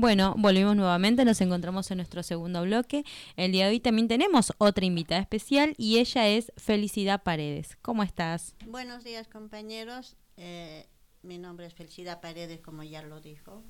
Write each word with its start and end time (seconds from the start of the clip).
Bueno, 0.00 0.36
volvimos 0.38 0.76
nuevamente, 0.76 1.24
nos 1.24 1.40
encontramos 1.40 1.90
en 1.90 1.96
nuestro 1.96 2.22
segundo 2.22 2.62
bloque. 2.62 3.02
El 3.34 3.50
día 3.50 3.64
de 3.64 3.72
hoy 3.72 3.80
también 3.80 4.06
tenemos 4.06 4.52
otra 4.58 4.86
invitada 4.86 5.20
especial 5.20 5.74
y 5.76 5.98
ella 5.98 6.28
es 6.28 6.52
Felicidad 6.56 7.24
Paredes. 7.24 7.76
¿Cómo 7.82 8.04
estás? 8.04 8.54
Buenos 8.64 9.02
días 9.02 9.26
compañeros, 9.26 10.16
eh, 10.36 10.86
mi 11.22 11.38
nombre 11.38 11.66
es 11.66 11.74
Felicidad 11.74 12.20
Paredes, 12.20 12.60
como 12.60 12.84
ya 12.84 13.02
lo 13.02 13.20
dijo. 13.20 13.64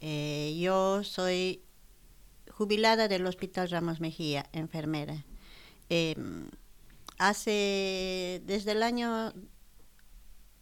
Eh, 0.00 0.56
yo 0.58 1.04
soy 1.04 1.62
jubilada 2.50 3.06
del 3.06 3.26
Hospital 3.26 3.68
Ramos 3.68 4.00
Mejía, 4.00 4.46
enfermera. 4.54 5.26
Em, 5.90 6.48
hace, 7.18 8.40
desde 8.46 8.72
el 8.72 8.82
año 8.82 9.34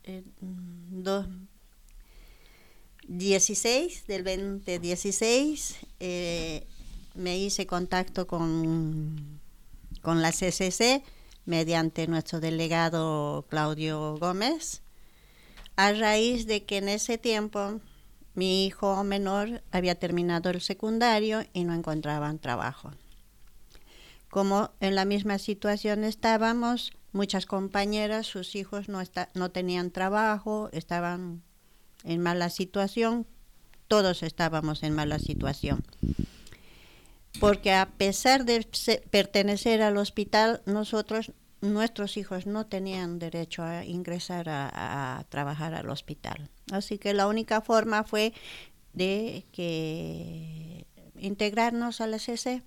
eh, 0.02 0.24
16, 3.08 4.06
del 4.06 4.22
2016, 4.22 5.76
eh, 5.98 6.66
me 7.14 7.38
hice 7.38 7.66
contacto 7.66 8.26
con, 8.26 9.40
con 10.02 10.20
la 10.20 10.30
CCC 10.30 11.02
mediante 11.46 12.06
nuestro 12.06 12.38
delegado 12.38 13.46
Claudio 13.48 14.18
Gómez, 14.18 14.82
a 15.76 15.92
raíz 15.92 16.46
de 16.46 16.64
que 16.64 16.76
en 16.76 16.90
ese 16.90 17.16
tiempo 17.16 17.80
mi 18.34 18.66
hijo 18.66 19.02
menor 19.04 19.62
había 19.72 19.94
terminado 19.94 20.50
el 20.50 20.60
secundario 20.60 21.44
y 21.54 21.64
no 21.64 21.72
encontraban 21.72 22.38
trabajo. 22.38 22.90
Como 24.28 24.70
en 24.80 24.94
la 24.94 25.06
misma 25.06 25.38
situación 25.38 26.04
estábamos, 26.04 26.92
muchas 27.12 27.46
compañeras, 27.46 28.26
sus 28.26 28.54
hijos 28.54 28.90
no, 28.90 29.02
no 29.32 29.50
tenían 29.50 29.90
trabajo, 29.92 30.68
estaban 30.72 31.42
en 32.04 32.22
mala 32.22 32.50
situación, 32.50 33.26
todos 33.88 34.22
estábamos 34.22 34.82
en 34.82 34.94
mala 34.94 35.18
situación. 35.18 35.84
Porque 37.40 37.72
a 37.72 37.86
pesar 37.86 38.44
de 38.44 38.66
pertenecer 39.10 39.82
al 39.82 39.96
hospital, 39.96 40.62
nosotros, 40.66 41.32
nuestros 41.60 42.16
hijos 42.16 42.46
no 42.46 42.66
tenían 42.66 43.18
derecho 43.18 43.62
a 43.62 43.84
ingresar 43.84 44.48
a, 44.48 45.24
trabajar 45.28 45.74
al 45.74 45.88
hospital. 45.90 46.50
Así 46.72 46.98
que 46.98 47.14
la 47.14 47.26
única 47.28 47.60
forma 47.60 48.04
fue 48.04 48.32
de 48.92 49.44
que 49.52 50.86
integrarnos 51.16 52.00
a 52.00 52.06
la 52.06 52.18
CC 52.18 52.62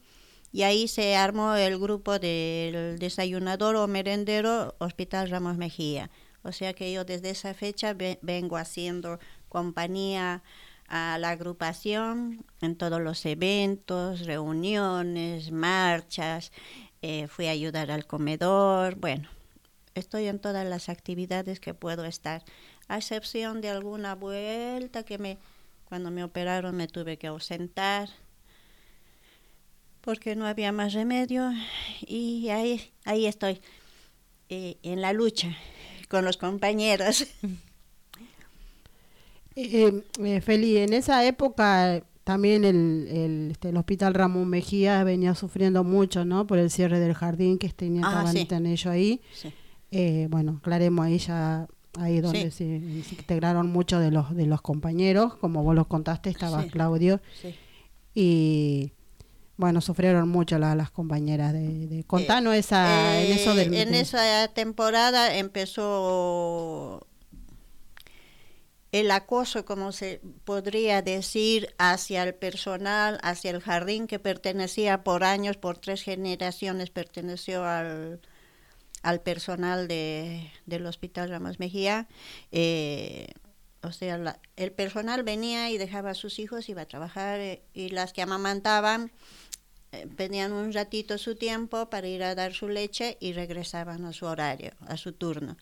y 0.54 0.64
ahí 0.64 0.88
se 0.88 1.16
armó 1.16 1.56
el 1.56 1.80
grupo 1.80 2.20
del 2.20 3.00
desayunador 3.00 3.76
o 3.76 3.88
merendero 3.88 4.76
Hospital 4.80 5.30
Ramos 5.30 5.58
Mejía. 5.58 6.10
O 6.44 6.52
sea 6.52 6.74
que 6.74 6.92
yo 6.92 7.06
desde 7.06 7.30
esa 7.30 7.54
fecha 7.54 7.96
vengo 8.22 8.58
haciendo 8.58 9.20
compañía 9.50 10.44
a 10.88 11.18
la 11.20 11.30
agrupación 11.30 12.44
en 12.62 12.76
todos 12.76 13.00
los 13.00 13.26
eventos, 13.26 14.26
reuniones, 14.26 15.52
marchas, 15.52 16.52
eh, 17.02 17.28
fui 17.28 17.48
a 17.48 17.52
ayudar 17.52 17.92
al 17.92 18.06
comedor, 18.06 18.96
bueno, 18.96 19.30
estoy 19.96 20.28
en 20.28 20.40
todas 20.40 20.68
las 20.68 20.90
actividades 20.90 21.60
que 21.60 21.74
puedo 21.74 22.04
estar, 22.06 22.44
a 22.88 22.98
excepción 22.98 23.62
de 23.62 23.70
alguna 23.70 24.16
vuelta 24.16 25.04
que 25.04 25.18
me, 25.18 25.38
cuando 25.86 26.12
me 26.12 26.24
operaron 26.24 26.76
me 26.76 26.88
tuve 26.88 27.18
que 27.18 27.28
ausentar 27.28 28.10
porque 30.02 30.36
no 30.36 30.46
había 30.46 30.72
más 30.72 30.94
remedio 30.94 31.52
y 32.02 32.50
ahí, 32.50 32.92
ahí 33.06 33.28
estoy, 33.28 33.62
eh, 34.50 34.78
en 34.84 35.00
la 35.00 35.14
lucha 35.14 35.56
con 36.12 36.26
los 36.26 36.38
compañeros. 36.38 37.26
Eh, 39.54 40.04
eh, 40.24 40.40
Feli, 40.40 40.78
en 40.78 40.94
esa 40.94 41.26
época 41.26 42.02
también 42.24 42.64
el, 42.64 43.06
el, 43.12 43.52
este, 43.52 43.68
el, 43.68 43.76
Hospital 43.76 44.14
Ramón 44.14 44.48
Mejía 44.48 45.04
venía 45.04 45.36
sufriendo 45.36 45.84
mucho, 45.84 46.24
¿no? 46.24 46.48
Por 46.48 46.58
el 46.58 46.72
cierre 46.72 47.00
del 47.00 47.14
jardín 47.14 47.58
que 47.58 47.68
tenía 47.68 48.04
ah, 48.06 48.32
ellos 48.34 48.86
ahí. 48.86 49.20
Eh, 49.92 50.28
bueno, 50.32 50.60
aclaremos 50.62 51.06
ahí 51.06 51.18
ya 51.18 51.68
ahí 52.00 52.22
donde 52.22 52.50
se, 52.52 52.64
integraron 52.64 53.68
muchos 53.68 54.00
de 54.00 54.10
los 54.10 54.34
de 54.34 54.46
los 54.46 54.62
compañeros, 54.62 55.36
como 55.36 55.64
vos 55.64 55.76
los 55.76 55.88
contaste, 55.88 56.30
estaba 56.30 56.64
Claudio. 56.68 57.20
Y 58.16 58.94
bueno, 59.62 59.80
sufrieron 59.80 60.28
mucho 60.28 60.58
las 60.58 60.90
compañeras 60.90 61.54
de, 61.54 61.86
de 61.88 62.04
contanos 62.04 62.56
esa 62.56 63.22
en 63.22 63.32
eso 63.32 63.54
del 63.54 63.72
en 63.76 63.94
esa 63.94 64.48
temporada 64.48 65.38
empezó 65.38 67.06
el 68.92 69.12
acoso, 69.12 69.64
como 69.64 69.92
se 69.92 70.20
podría 70.46 71.04
decir, 71.04 71.76
hacia 71.78 72.24
el 72.24 72.34
personal, 72.34 73.20
hacia 73.22 73.52
el 73.52 73.62
jardín 73.62 74.08
que 74.08 74.18
pertenecía 74.18 75.04
por 75.04 75.24
años, 75.24 75.58
por 75.58 75.78
tres 75.78 76.02
generaciones, 76.02 76.90
perteneció 76.90 77.64
al, 77.64 78.20
al 79.04 79.22
personal 79.22 79.88
de, 79.88 80.52
del 80.66 80.88
Hospital 80.88 81.30
Ramos 81.30 81.60
Mejía. 81.60 82.08
Eh, 82.52 83.28
o 83.84 83.92
sea, 83.92 84.40
el 84.56 84.72
personal 84.72 85.22
venía 85.22 85.70
y 85.70 85.78
dejaba 85.78 86.10
a 86.10 86.16
sus 86.16 86.40
hijos, 86.40 86.68
iba 86.68 86.82
a 86.82 86.88
trabajar 86.88 87.40
eh, 87.40 87.62
y 87.76 87.90
las 87.90 88.12
que 88.12 88.24
amamantaban 88.24 89.12
eh, 89.92 90.08
venían 90.10 90.54
un 90.54 90.72
ratito 90.74 91.18
su 91.18 91.36
tiempo 91.36 91.90
para 91.90 92.08
ir 92.08 92.24
a 92.24 92.36
dar 92.36 92.54
su 92.54 92.70
leche 92.70 93.18
y 93.20 93.34
regresaban 93.34 94.06
a 94.06 94.14
su 94.14 94.26
horario, 94.26 94.72
a 94.88 94.98
su 94.98 95.12
turno. 95.14 95.58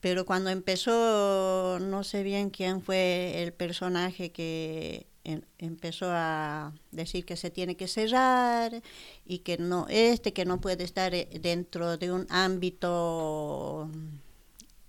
Pero 0.00 0.24
cuando 0.26 0.50
empezó, 0.50 1.78
no 1.80 2.04
sé 2.04 2.22
bien 2.22 2.50
quién 2.50 2.82
fue 2.82 3.42
el 3.42 3.52
personaje 3.52 4.32
que 4.32 5.06
em, 5.24 5.42
empezó 5.58 6.06
a 6.10 6.72
decir 6.90 7.24
que 7.24 7.36
se 7.36 7.50
tiene 7.50 7.76
que 7.76 7.88
cerrar 7.88 8.82
y 9.26 9.38
que 9.38 9.56
no 9.58 9.86
este 9.88 10.32
que 10.32 10.44
no 10.44 10.60
puede 10.60 10.84
estar 10.84 11.14
eh, 11.14 11.28
dentro 11.40 11.96
de 11.96 12.12
un 12.12 12.26
ámbito 12.30 13.88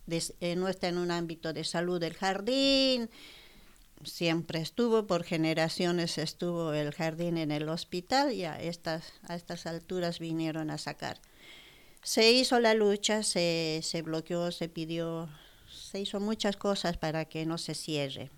eh, 0.08 0.56
no 0.56 0.68
está 0.68 0.88
en 0.90 0.98
un 0.98 1.12
ámbito 1.12 1.54
de 1.54 1.64
salud 1.64 2.00
del 2.00 2.14
jardín 2.14 3.10
siempre 4.06 4.60
estuvo 4.60 5.08
por 5.08 5.24
generaciones 5.24 6.18
estuvo 6.18 6.74
el 6.74 6.94
jardín 6.94 7.38
en 7.38 7.52
el 7.52 7.70
hospital 7.70 8.32
y 8.34 8.46
a 8.46 8.60
estas 8.60 9.14
a 9.28 9.36
estas 9.36 9.66
alturas 9.66 10.20
vinieron 10.20 10.70
a 10.70 10.78
sacar 10.78 11.20
se 12.06 12.32
hizo 12.32 12.60
la 12.60 12.76
lucha, 12.76 13.24
se, 13.24 13.80
se 13.82 14.04
bloqueó, 14.04 14.52
se 14.52 14.70
pidió, 14.70 15.28
se 15.68 16.00
hizo 16.00 16.20
muchas 16.20 16.56
cosas 16.56 16.98
para 16.98 17.26
que 17.26 17.48
no 17.48 17.58
se 17.58 17.74
cierre. 17.74 18.30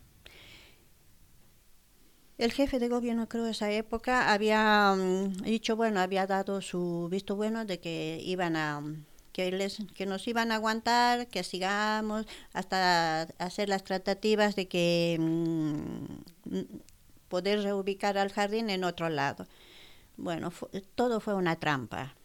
El 2.37 2.53
jefe 2.53 2.79
de 2.79 2.87
gobierno, 2.87 3.27
creo, 3.27 3.45
esa 3.45 3.69
época 3.69 4.31
había 4.31 4.95
mm, 4.95 5.43
dicho, 5.43 5.75
bueno, 5.75 5.99
había 5.99 6.25
dado 6.25 6.61
su 6.61 7.09
visto 7.11 7.35
bueno 7.35 7.65
de 7.65 7.81
que 7.81 8.21
iban 8.23 8.55
a 8.55 8.81
que 9.37 9.51
les 9.51 9.77
que 9.93 10.07
nos 10.07 10.27
iban 10.27 10.51
a 10.51 10.55
aguantar, 10.55 11.27
que 11.27 11.43
sigamos 11.43 12.25
hasta 12.53 13.21
hacer 13.37 13.69
las 13.69 13.83
tratativas 13.83 14.55
de 14.55 14.67
que 14.67 15.15
mm, 15.19 16.55
poder 17.27 17.61
reubicar 17.61 18.17
al 18.17 18.31
jardín 18.31 18.71
en 18.71 18.83
otro 18.83 19.09
lado. 19.09 19.45
Bueno, 20.15 20.51
todo 20.95 21.19
fue 21.19 21.35
una 21.35 21.55
trampa. 21.55 22.15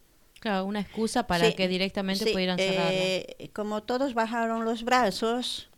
Claro, 0.41 0.65
una 0.65 0.81
excusa 0.81 1.27
para 1.27 1.53
que 1.53 1.69
directamente 1.69 2.33
pudieran 2.33 2.57
cerrarla. 2.57 2.91
Eh, 2.91 3.51
como 3.53 3.83
todos 3.83 4.15
bajaron 4.15 4.65
los 4.65 4.83
brazos, 4.83 5.69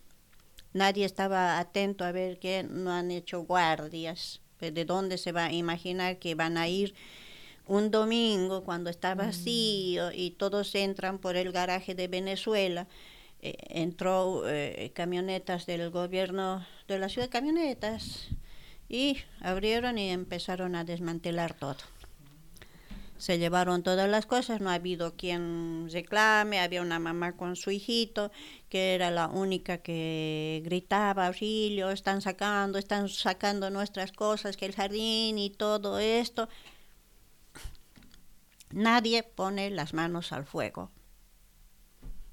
nadie 0.73 1.05
estaba 1.05 1.59
atento 1.59 2.05
a 2.05 2.13
ver 2.13 2.39
que 2.39 2.63
no 2.63 2.93
han 2.93 3.11
hecho 3.11 3.41
guardias. 3.41 4.41
¿De 4.61 4.85
dónde 4.85 5.19
se 5.19 5.33
va 5.33 5.47
a 5.47 5.53
imaginar 5.53 6.21
que 6.21 6.37
van 6.37 6.57
a 6.57 6.69
ir 6.69 6.95
un 7.67 7.91
domingo 7.91 8.63
cuando 8.65 8.91
está 8.91 9.15
mm. 9.15 9.19
vacío 9.19 10.13
y 10.13 10.33
todos 10.33 10.75
entran 10.75 11.19
por 11.19 11.37
el 11.37 11.53
garaje 11.53 11.95
de 11.95 12.09
Venezuela? 12.09 12.87
Eh, 13.43 13.57
entró 13.69 14.45
eh, 14.47 14.91
camionetas 14.95 15.67
del 15.67 15.91
gobierno 15.91 16.67
de 16.89 16.99
la 16.99 17.09
ciudad, 17.09 17.29
camionetas, 17.29 18.29
y 18.89 19.19
abrieron 19.41 19.99
y 19.99 20.11
empezaron 20.11 20.75
a 20.75 20.85
desmantelar 20.85 21.55
todo 21.55 21.79
se 23.25 23.39
llevaron 23.39 23.83
todas 23.83 24.07
las 24.09 24.27
cosas, 24.27 24.61
no 24.61 24.69
ha 24.69 24.75
habido 24.75 25.15
quien 25.17 25.89
reclame, 25.91 26.61
había 26.61 26.83
una 26.83 26.99
mamá 26.99 27.37
con 27.37 27.57
su 27.57 27.71
hijito, 27.71 28.31
que 28.69 28.95
era 28.95 29.11
la 29.11 29.29
única 29.29 29.79
que 29.79 30.61
gritaba, 30.65 31.29
auxilio, 31.29 31.91
están 31.91 32.21
sacando, 32.21 32.79
están 32.79 33.09
sacando 33.09 33.71
nuestras 33.71 34.13
cosas, 34.13 34.59
que 34.59 34.67
el 34.67 34.75
jardín 34.75 35.39
y 35.39 35.49
todo 35.49 35.99
esto. 35.99 36.51
Nadie 38.75 39.23
pone 39.23 39.71
las 39.71 39.95
manos 39.95 40.33
al 40.33 40.45
fuego. 40.45 40.91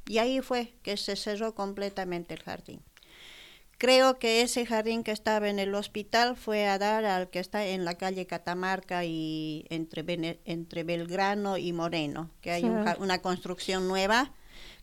Y 0.08 0.18
ahí 0.18 0.42
fue 0.42 0.74
que 0.82 0.98
se 0.98 1.16
cerró 1.16 1.54
completamente 1.54 2.34
el 2.34 2.42
jardín. 2.42 2.82
Creo 3.78 4.18
que 4.18 4.42
ese 4.42 4.66
jardín 4.66 5.04
que 5.04 5.12
estaba 5.12 5.50
en 5.50 5.60
el 5.60 5.74
hospital 5.76 6.36
fue 6.36 6.68
a 6.68 6.80
dar 6.80 7.06
al 7.06 7.30
que 7.30 7.40
está 7.40 7.66
en 7.66 7.86
la 7.86 7.96
calle 7.96 8.26
Catamarca 8.26 9.06
y 9.06 9.66
entre, 9.70 10.40
entre 10.46 10.84
Belgrano 10.84 11.58
y 11.58 11.74
Moreno, 11.74 12.32
que 12.42 12.52
hay 12.52 12.64
una 12.64 13.22
construcción 13.22 13.88
nueva, 13.88 14.34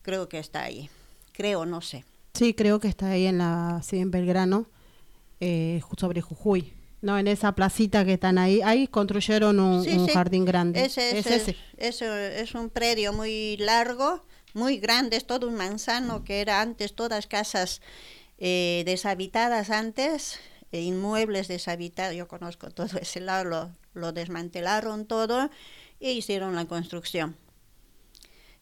creo 0.03 0.29
que 0.29 0.39
está 0.39 0.63
ahí. 0.63 0.91
Creo, 1.33 1.67
no 1.67 1.81
sé. 1.81 2.05
Sí, 2.35 2.55
creo 2.55 2.79
que 2.79 2.87
está 2.87 3.11
ahí 3.11 3.27
en 3.27 3.39
la 3.39 3.81
sí, 3.83 3.99
en 3.99 4.13
Belgrano. 4.13 4.67
eh, 5.41 5.81
sobre 5.97 6.21
Jujuy. 6.21 6.73
No, 7.01 7.19
en 7.19 7.29
esa 7.29 7.53
placita 7.55 8.05
que 8.05 8.15
están 8.15 8.39
ahí, 8.39 8.61
ahí 8.63 8.89
construyeron 8.89 9.61
un, 9.61 10.09
jardín 10.09 10.45
grande. 10.45 10.85
Ese, 10.85 11.19
es 11.19 11.27
ese. 11.27 11.57
es 11.77 12.55
un 12.55 12.71
predio 12.71 13.13
muy 13.13 13.57
largo, 13.59 14.25
muy 14.55 14.79
grande, 14.79 15.17
es 15.17 15.27
todo 15.27 15.47
un 15.47 15.55
manzano 15.55 16.25
que 16.25 16.41
era 16.41 16.61
antes 16.61 16.95
todas 16.95 17.29
casas 17.29 17.81
eh, 18.39 18.83
deshabitadas 18.85 19.71
antes, 19.71 20.41
eh, 20.73 20.81
inmuebles 20.81 21.47
deshabitados, 21.47 22.17
yo 22.17 22.27
conozco 22.27 22.71
todo 22.71 22.99
ese 23.01 23.21
lado, 23.21 23.45
lo, 23.45 23.71
lo 23.95 24.13
desmantelaron 24.13 25.07
todo 25.07 25.51
e 26.01 26.13
hicieron 26.13 26.57
la 26.57 26.65
construcción. 26.65 27.37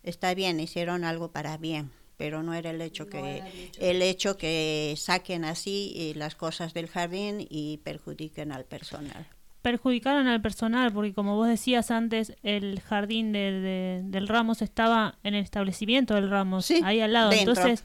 Está 0.02 0.34
bien, 0.34 0.60
hicieron 0.60 1.04
algo 1.04 1.32
para 1.32 1.56
bien 1.56 1.90
pero 2.16 2.42
no 2.42 2.54
era 2.54 2.70
el 2.70 2.80
hecho 2.80 3.08
que 3.08 3.70
el 3.78 4.02
hecho. 4.02 4.36
que 4.36 4.94
saquen 4.96 5.44
así 5.44 5.92
eh, 5.96 6.12
las 6.16 6.34
cosas 6.34 6.74
del 6.74 6.88
jardín 6.88 7.46
y 7.48 7.78
perjudiquen 7.78 8.52
al 8.52 8.64
personal. 8.64 9.26
Perjudicaron 9.62 10.26
al 10.28 10.40
personal 10.40 10.92
porque 10.92 11.12
como 11.12 11.36
vos 11.36 11.48
decías 11.48 11.90
antes 11.90 12.34
el 12.42 12.80
jardín 12.80 13.32
de, 13.32 14.00
del 14.04 14.28
Ramos 14.28 14.62
estaba 14.62 15.18
en 15.24 15.34
el 15.34 15.42
establecimiento 15.42 16.14
del 16.14 16.30
Ramos 16.30 16.70
ahí 16.84 17.00
al 17.00 17.12
lado. 17.12 17.32
entonces 17.32 17.84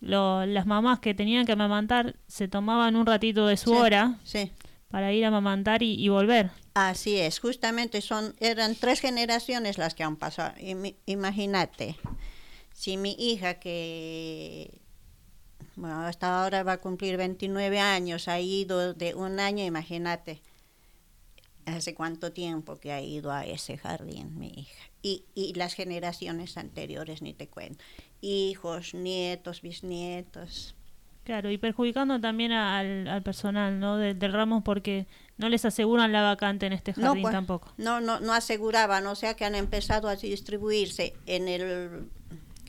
las 0.00 0.66
mamás 0.66 1.00
que 1.00 1.14
tenían 1.14 1.46
que 1.46 1.52
amamantar 1.52 2.16
se 2.26 2.48
tomaban 2.48 2.96
un 2.96 3.06
ratito 3.06 3.46
de 3.46 3.56
su 3.56 3.72
hora 3.72 4.18
para 4.88 5.12
ir 5.12 5.24
a 5.24 5.28
amamantar 5.28 5.82
y, 5.82 6.08
volver. 6.08 6.50
Así 6.74 7.16
es 7.16 7.38
justamente 7.38 8.02
son 8.02 8.34
eran 8.38 8.74
tres 8.74 9.00
generaciones 9.00 9.78
las 9.78 9.94
que 9.94 10.04
han 10.04 10.16
pasado 10.16 10.52
imagínate 11.06 11.96
si 12.76 12.98
mi 12.98 13.16
hija 13.18 13.54
que 13.54 14.82
bueno, 15.76 16.02
hasta 16.02 16.42
ahora 16.42 16.62
va 16.62 16.72
a 16.72 16.80
cumplir 16.80 17.16
29 17.16 17.80
años, 17.80 18.28
ha 18.28 18.38
ido 18.38 18.92
de 18.92 19.14
un 19.14 19.40
año, 19.40 19.64
imagínate, 19.64 20.42
hace 21.64 21.94
cuánto 21.94 22.32
tiempo 22.32 22.76
que 22.76 22.92
ha 22.92 23.00
ido 23.00 23.32
a 23.32 23.46
ese 23.46 23.78
jardín 23.78 24.38
mi 24.38 24.48
hija. 24.48 24.84
Y, 25.02 25.24
y 25.34 25.54
las 25.54 25.74
generaciones 25.74 26.58
anteriores, 26.58 27.22
ni 27.22 27.32
te 27.32 27.48
cuento. 27.48 27.82
Hijos, 28.20 28.94
nietos, 28.94 29.62
bisnietos. 29.62 30.74
Claro, 31.24 31.50
y 31.50 31.58
perjudicando 31.58 32.20
también 32.20 32.52
al, 32.52 33.08
al 33.08 33.22
personal 33.22 33.80
¿no? 33.80 33.96
del 33.96 34.32
Ramos 34.32 34.62
porque 34.62 35.06
no 35.38 35.48
les 35.48 35.64
aseguran 35.64 36.12
la 36.12 36.22
vacante 36.22 36.66
en 36.66 36.72
este 36.72 36.92
jardín 36.92 37.22
pues, 37.22 37.32
tampoco. 37.32 37.72
No, 37.78 38.00
no, 38.00 38.20
no 38.20 38.32
aseguraban, 38.32 39.06
o 39.06 39.14
sea 39.14 39.34
que 39.34 39.44
han 39.44 39.54
empezado 39.54 40.08
a 40.08 40.16
distribuirse 40.16 41.14
en 41.26 41.48
el 41.48 42.08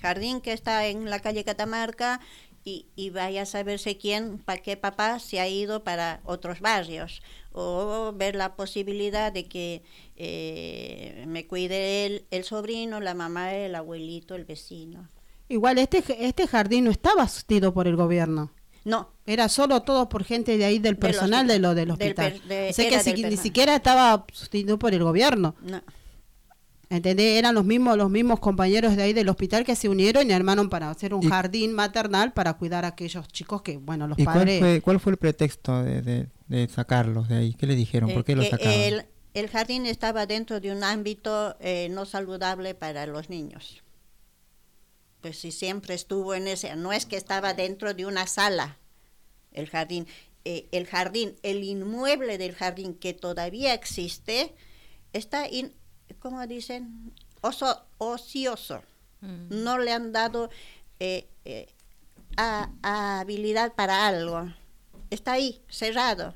jardín 0.01 0.41
que 0.41 0.53
está 0.53 0.87
en 0.87 1.09
la 1.09 1.19
calle 1.19 1.43
Catamarca 1.43 2.19
y, 2.63 2.87
y 2.95 3.11
vaya 3.11 3.43
a 3.43 3.45
saberse 3.45 3.97
quién, 3.97 4.39
para 4.39 4.61
qué 4.61 4.75
papá 4.75 5.19
se 5.19 5.39
ha 5.39 5.47
ido 5.47 5.83
para 5.83 6.21
otros 6.25 6.59
barrios 6.59 7.21
o 7.53 8.13
ver 8.15 8.35
la 8.35 8.55
posibilidad 8.55 9.31
de 9.31 9.47
que 9.47 9.83
eh, 10.15 11.23
me 11.27 11.47
cuide 11.47 12.05
el, 12.05 12.25
el 12.29 12.43
sobrino, 12.43 12.99
la 12.99 13.13
mamá, 13.13 13.53
el 13.55 13.73
abuelito, 13.73 14.35
el 14.35 14.45
vecino. 14.45 15.07
Igual 15.49 15.77
este, 15.77 16.03
este 16.19 16.45
jardín 16.45 16.85
no 16.85 16.91
estaba 16.91 17.23
asistido 17.23 17.73
por 17.73 17.87
el 17.87 17.95
gobierno. 17.95 18.51
No. 18.83 19.09
Era 19.25 19.49
solo 19.49 19.81
todo 19.81 20.07
por 20.07 20.23
gente 20.23 20.57
de 20.57 20.65
ahí 20.65 20.79
del 20.79 20.97
personal 20.97 21.47
de 21.47 21.59
lo 21.59 21.75
del 21.75 21.91
hospital. 21.91 22.41
sé 22.71 22.87
que 22.87 23.29
ni 23.29 23.37
siquiera 23.37 23.75
estaba 23.75 24.25
sustituido 24.31 24.79
por 24.79 24.93
el 24.93 25.03
gobierno. 25.03 25.55
No. 25.61 25.81
¿Entendés? 26.89 27.37
Eran 27.37 27.53
los 27.53 27.65
mismos, 27.65 27.97
los 27.97 28.09
mismos 28.09 28.39
compañeros 28.39 28.95
de 28.95 29.03
ahí 29.03 29.13
del 29.13 29.27
hospital 29.27 29.65
que 29.65 29.75
se 29.75 29.89
unieron 29.89 30.29
y 30.29 30.33
armaron 30.33 30.69
para 30.69 30.89
hacer 30.89 31.13
un 31.13 31.27
jardín 31.29 31.73
maternal 31.73 32.31
para 32.31 32.53
cuidar 32.53 32.85
a 32.85 32.89
aquellos 32.89 33.27
chicos 33.27 33.61
que, 33.61 33.77
bueno, 33.77 34.07
los 34.07 34.17
padres... 34.17 34.59
Cuál 34.59 34.71
fue, 34.71 34.81
cuál 34.81 34.99
fue 35.01 35.11
el 35.11 35.17
pretexto 35.17 35.83
de, 35.83 36.29
de, 36.47 36.67
sacarlos 36.69 37.27
de 37.27 37.35
ahí? 37.35 37.53
¿Qué 37.55 37.67
le 37.67 37.75
dijeron? 37.75 38.11
¿Por 38.13 38.23
qué 38.23 38.37
los 38.37 38.47
sacaron? 38.47 38.73
El, 38.73 39.05
el, 39.33 39.49
jardín 39.49 39.85
estaba 39.85 40.25
dentro 40.25 40.61
de 40.61 40.71
un 40.71 40.81
ámbito 40.83 41.57
eh, 41.59 41.89
no 41.91 42.05
saludable 42.05 42.73
para 42.73 43.05
los 43.05 43.29
niños. 43.29 43.83
Pues 45.19 45.37
si 45.37 45.51
siempre 45.51 45.93
estuvo 45.93 46.35
en 46.35 46.47
ese... 46.47 46.73
No 46.77 46.93
es 46.93 47.05
que 47.05 47.17
estaba 47.17 47.53
dentro 47.53 47.93
de 47.93 48.05
una 48.05 48.27
sala, 48.27 48.77
el 49.51 49.67
jardín. 49.67 50.07
Eh, 50.45 50.69
el 50.71 50.87
jardín, 50.87 51.35
el 51.43 51.65
inmueble 51.65 52.37
del 52.37 52.55
jardín 52.55 52.93
que 52.93 53.13
todavía 53.13 53.73
existe, 53.73 54.55
está... 55.11 55.49
In, 55.49 55.73
como 56.27 56.45
dicen, 56.45 57.13
oso, 57.39 57.85
ocioso. 57.99 58.81
Mm. 59.21 59.63
No 59.63 59.77
le 59.77 59.93
han 59.93 60.11
dado 60.11 60.49
eh, 60.99 61.29
eh, 61.45 61.67
habilidad 62.35 63.73
para 63.75 64.07
algo. 64.07 64.53
Está 65.09 65.33
ahí, 65.33 65.61
cerrado. 65.69 66.33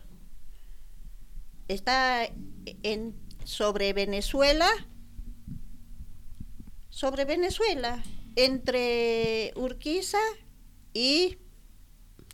Está 1.68 2.26
en, 2.84 3.16
sobre 3.44 3.92
Venezuela, 3.92 4.70
sobre 6.90 7.26
Venezuela, 7.26 8.02
entre 8.38 9.52
Urquiza 9.58 10.20
y 10.94 11.38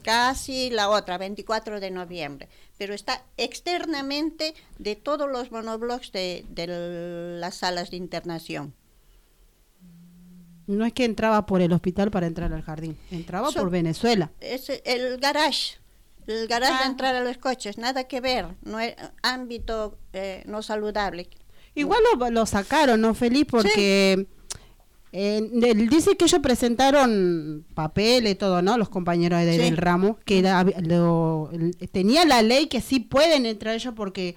casi 0.03 0.69
la 0.69 0.89
otra, 0.89 1.17
24 1.17 1.79
de 1.79 1.89
noviembre 1.89 2.49
pero 2.77 2.93
está 2.93 3.23
externamente 3.37 4.53
de 4.77 4.95
todos 4.95 5.29
los 5.29 5.51
monoblocks 5.51 6.11
de, 6.11 6.45
las 7.39 7.55
salas 7.55 7.91
de 7.91 7.97
internación. 7.97 8.73
No 10.67 10.85
es 10.85 10.93
que 10.93 11.05
entraba 11.05 11.45
por 11.45 11.61
el 11.61 11.71
hospital 11.71 12.11
para 12.11 12.27
entrar 12.27 12.53
al 12.53 12.61
jardín, 12.61 12.97
entraba 13.09 13.51
por 13.51 13.69
Venezuela. 13.69 14.31
Es 14.41 14.69
el 14.83 15.17
garage, 15.17 15.77
el 16.27 16.47
garage 16.47 16.73
de 16.73 16.83
ah. 16.83 16.87
entrar 16.87 17.15
a 17.15 17.21
los 17.21 17.37
coches, 17.37 17.77
nada 17.77 18.03
que 18.03 18.19
ver, 18.19 18.47
no 18.63 18.79
es 18.79 18.95
ámbito 19.23 19.97
eh, 20.13 20.43
no 20.45 20.61
saludable. 20.61 21.29
Igual 21.73 22.01
lo, 22.31 22.45
sacaron, 22.47 23.01
¿no, 23.01 23.13
Feliz? 23.13 23.45
Porque 23.49 24.27
eh, 25.11 25.41
dice 25.89 26.17
que 26.17 26.25
ellos 26.25 26.41
presentaron 26.41 27.65
papeles 27.73 28.37
todo, 28.37 28.61
¿no? 28.61 28.77
Los 28.77 28.89
compañeros 28.89 29.43
del 29.45 29.77
ramo, 29.77 30.17
que 30.25 30.41
tenía 31.91 32.25
la 32.25 32.41
ley 32.41 32.67
que 32.67 32.81
sí 32.81 32.99
pueden 32.99 33.45
entrar 33.45 33.75
ellos 33.75 33.93
porque 33.95 34.35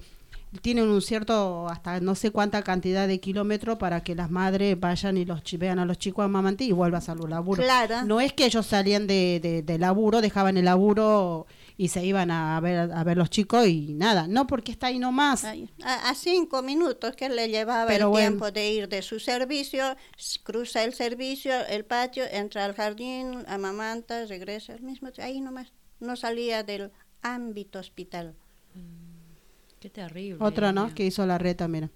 tienen 0.61 0.89
un 0.89 1.01
cierto, 1.01 1.67
hasta 1.69 2.01
no 2.01 2.15
sé 2.15 2.31
cuánta 2.31 2.61
cantidad 2.61 3.07
de 3.07 3.19
kilómetros 3.19 3.77
para 3.77 4.03
que 4.03 4.15
las 4.15 4.29
madres 4.29 4.77
vayan 4.79 5.17
y 5.17 5.23
los 5.23 5.41
vean 5.57 5.79
a 5.79 5.85
los 5.85 5.97
chicos 5.97 6.25
a 6.25 6.63
y 6.63 6.71
vuelvan 6.73 7.01
a 7.01 7.15
su 7.15 7.27
laburo. 7.27 7.61
No 8.03 8.19
es 8.19 8.33
que 8.33 8.45
ellos 8.45 8.65
salían 8.65 9.07
de, 9.07 9.63
de 9.65 9.79
laburo, 9.79 10.19
dejaban 10.19 10.57
el 10.57 10.65
laburo 10.65 11.47
y 11.81 11.87
se 11.87 12.05
iban 12.05 12.29
a 12.29 12.59
ver 12.59 12.91
a 12.91 13.03
ver 13.03 13.17
los 13.17 13.31
chicos 13.31 13.65
y 13.65 13.95
nada, 13.95 14.27
no 14.27 14.45
porque 14.45 14.71
está 14.71 14.87
ahí 14.87 14.99
nomás. 14.99 15.43
A, 15.43 16.13
cinco 16.13 16.61
minutos 16.61 17.15
que 17.15 17.27
le 17.27 17.49
llevaba 17.49 17.91
el 17.91 18.11
tiempo 18.11 18.51
de 18.51 18.69
ir 18.69 18.87
de 18.87 19.01
su 19.01 19.19
servicio, 19.19 19.97
cruza 20.43 20.83
el 20.83 20.93
servicio, 20.93 21.51
el 21.65 21.83
patio, 21.83 22.23
entra 22.29 22.65
al 22.65 22.75
jardín, 22.75 23.43
amamanta, 23.47 24.27
regresa 24.27 24.73
al 24.73 24.81
mismo, 24.81 25.09
ahí 25.17 25.41
nomás, 25.41 25.73
no 25.99 26.15
salía 26.15 26.61
del 26.61 26.91
ámbito 27.23 27.79
hospital. 27.79 28.35
Mm, 28.75 29.79
qué 29.79 29.89
terrible. 29.89 30.45
Otra, 30.45 30.71
¿no? 30.71 30.93
Que 30.93 31.07
hizo 31.07 31.25
la 31.25 31.39
reta, 31.39 31.67
mira. 31.67 31.89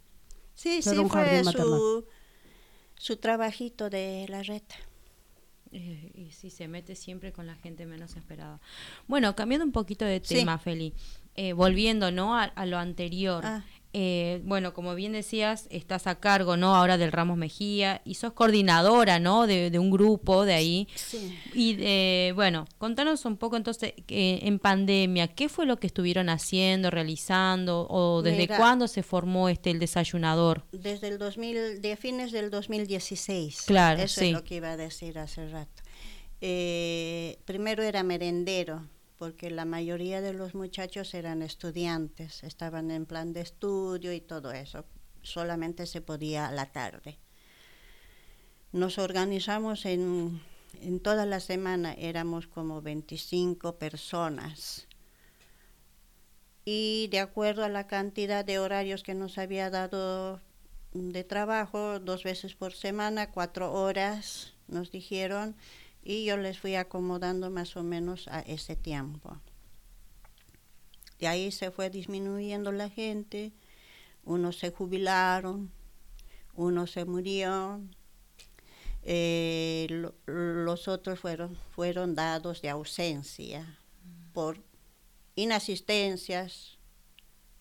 Sí, 0.55 0.81
sí, 0.81 0.95
fue 1.07 1.43
su, 1.43 2.05
su 2.95 3.17
trabajito 3.17 3.91
de 3.91 4.25
la 4.29 4.41
reta. 4.41 4.77
Eh, 5.77 6.09
y 6.15 6.31
sí, 6.31 6.49
se 6.49 6.69
mete 6.69 6.95
siempre 6.95 7.33
con 7.33 7.47
la 7.47 7.55
gente 7.55 7.85
menos 7.85 8.15
esperada. 8.15 8.61
Bueno, 9.07 9.35
cambiando 9.35 9.65
un 9.65 9.73
poquito 9.73 10.05
de 10.05 10.21
tema, 10.21 10.57
Feli, 10.57 10.93
eh, 11.35 11.51
volviendo 11.51 12.11
¿no? 12.11 12.33
a, 12.33 12.65
lo 12.65 12.77
anterior. 12.77 13.45
Ah. 13.45 13.65
Eh, 13.97 14.41
bueno, 14.43 14.73
como 14.73 14.93
bien 14.93 15.13
decías, 15.13 15.67
estás 15.69 16.05
a 16.05 16.15
cargo, 16.19 16.57
¿no? 16.57 16.75
Ahora 16.75 16.97
del 16.97 17.13
Ramos 17.13 17.37
Mejía 17.37 18.01
y 18.03 18.15
sos 18.15 18.33
coordinadora, 18.33 19.19
¿no? 19.19 19.47
De, 19.47 19.71
un 19.79 19.89
grupo 19.89 20.43
de 20.43 20.53
ahí. 20.53 20.89
Sí. 20.95 21.33
Y 21.53 22.31
bueno, 22.33 22.65
contanos 22.77 23.23
un 23.23 23.37
poco 23.37 23.55
entonces, 23.55 23.93
en 24.09 24.59
pandemia, 24.59 25.29
¿qué 25.29 25.47
fue 25.47 25.65
lo 25.65 25.77
que 25.77 25.87
estuvieron 25.87 26.27
haciendo, 26.27 26.91
realizando 26.91 27.87
o 27.89 28.21
desde 28.21 28.49
cuándo 28.49 28.89
se 28.89 29.01
formó 29.01 29.47
este 29.47 29.71
el 29.71 29.79
desayunador? 29.79 30.65
Desde 30.73 31.07
el 31.07 31.17
2000, 31.17 31.81
de 31.81 31.95
fines 31.95 32.33
del 32.33 32.49
2016. 32.49 33.61
Claro, 33.61 34.01
Eso 34.01 34.19
es 34.19 34.33
lo 34.33 34.43
que 34.43 34.55
iba 34.55 34.71
a 34.71 34.77
decir 34.77 35.17
hace 35.19 35.47
rato. 35.47 35.83
Eh, 36.41 37.39
primero 37.45 37.81
era 37.81 38.03
merendero 38.03 38.83
porque 39.17 39.49
la 39.49 39.65
mayoría 39.65 40.21
de 40.21 40.33
los 40.33 40.55
muchachos 40.55 41.13
eran 41.13 41.41
estudiantes, 41.41 42.43
estaban 42.43 42.91
en 42.91 43.05
plan 43.05 43.33
de 43.33 43.41
estudio 43.41 44.13
y 44.13 44.21
todo 44.21 44.51
eso. 44.51 44.85
Solamente 45.21 45.85
se 45.85 46.01
podía 46.01 46.47
a 46.47 46.51
la 46.51 46.71
tarde. 46.71 47.17
Nos 48.71 48.97
organizamos 48.97 49.85
en, 49.85 50.41
en 50.81 50.99
toda 50.99 51.25
la 51.25 51.39
semana, 51.39 51.93
éramos 51.93 52.47
como 52.47 52.81
25 52.81 53.77
personas. 53.77 54.87
Y 56.65 57.07
de 57.11 57.19
acuerdo 57.19 57.63
a 57.63 57.69
la 57.69 57.87
cantidad 57.87 58.43
de 58.43 58.59
horarios 58.59 59.03
que 59.03 59.13
nos 59.13 59.37
había 59.37 59.69
dado 59.69 60.41
de 60.93 61.23
trabajo, 61.23 61.99
dos 61.99 62.23
veces 62.23 62.55
por 62.55 62.73
semana, 62.73 63.31
cuatro 63.31 63.71
horas, 63.73 64.53
nos 64.67 64.91
dijeron, 64.91 65.55
y 66.05 66.23
yo 66.23 66.37
les 66.37 66.59
fui 66.59 66.75
acomodando 66.75 67.49
más 67.49 67.75
o 67.75 67.83
menos 67.83 68.27
a 68.29 68.39
ese 68.41 68.75
tiempo. 68.75 69.41
de 71.19 71.27
ahí 71.27 71.51
se 71.51 71.71
fue 71.71 71.89
disminuyendo 71.89 72.71
la 72.71 72.89
gente, 72.89 73.51
unos 74.23 74.59
se 74.59 74.69
jubilaron, 74.69 75.71
uno 76.53 76.87
se 76.87 77.05
murió, 77.05 77.81
eh, 79.01 79.87
los 80.25 80.87
otros 80.87 81.19
fueron, 81.19 81.57
fueron 81.71 82.15
dados 82.15 82.61
de 82.61 82.69
ausencia 82.69 83.79
por 84.33 84.63
inasistencias 85.35 86.77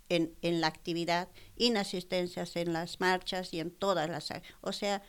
en, 0.09 0.35
en, 0.43 0.61
la 0.61 0.67
actividad, 0.67 1.29
inasistencias 1.57 2.57
en 2.57 2.73
las 2.73 3.01
marchas 3.01 3.55
y 3.55 3.61
en 3.61 3.71
todas 3.71 4.09
las... 4.11 4.29
O 4.61 4.73
sea, 4.73 5.03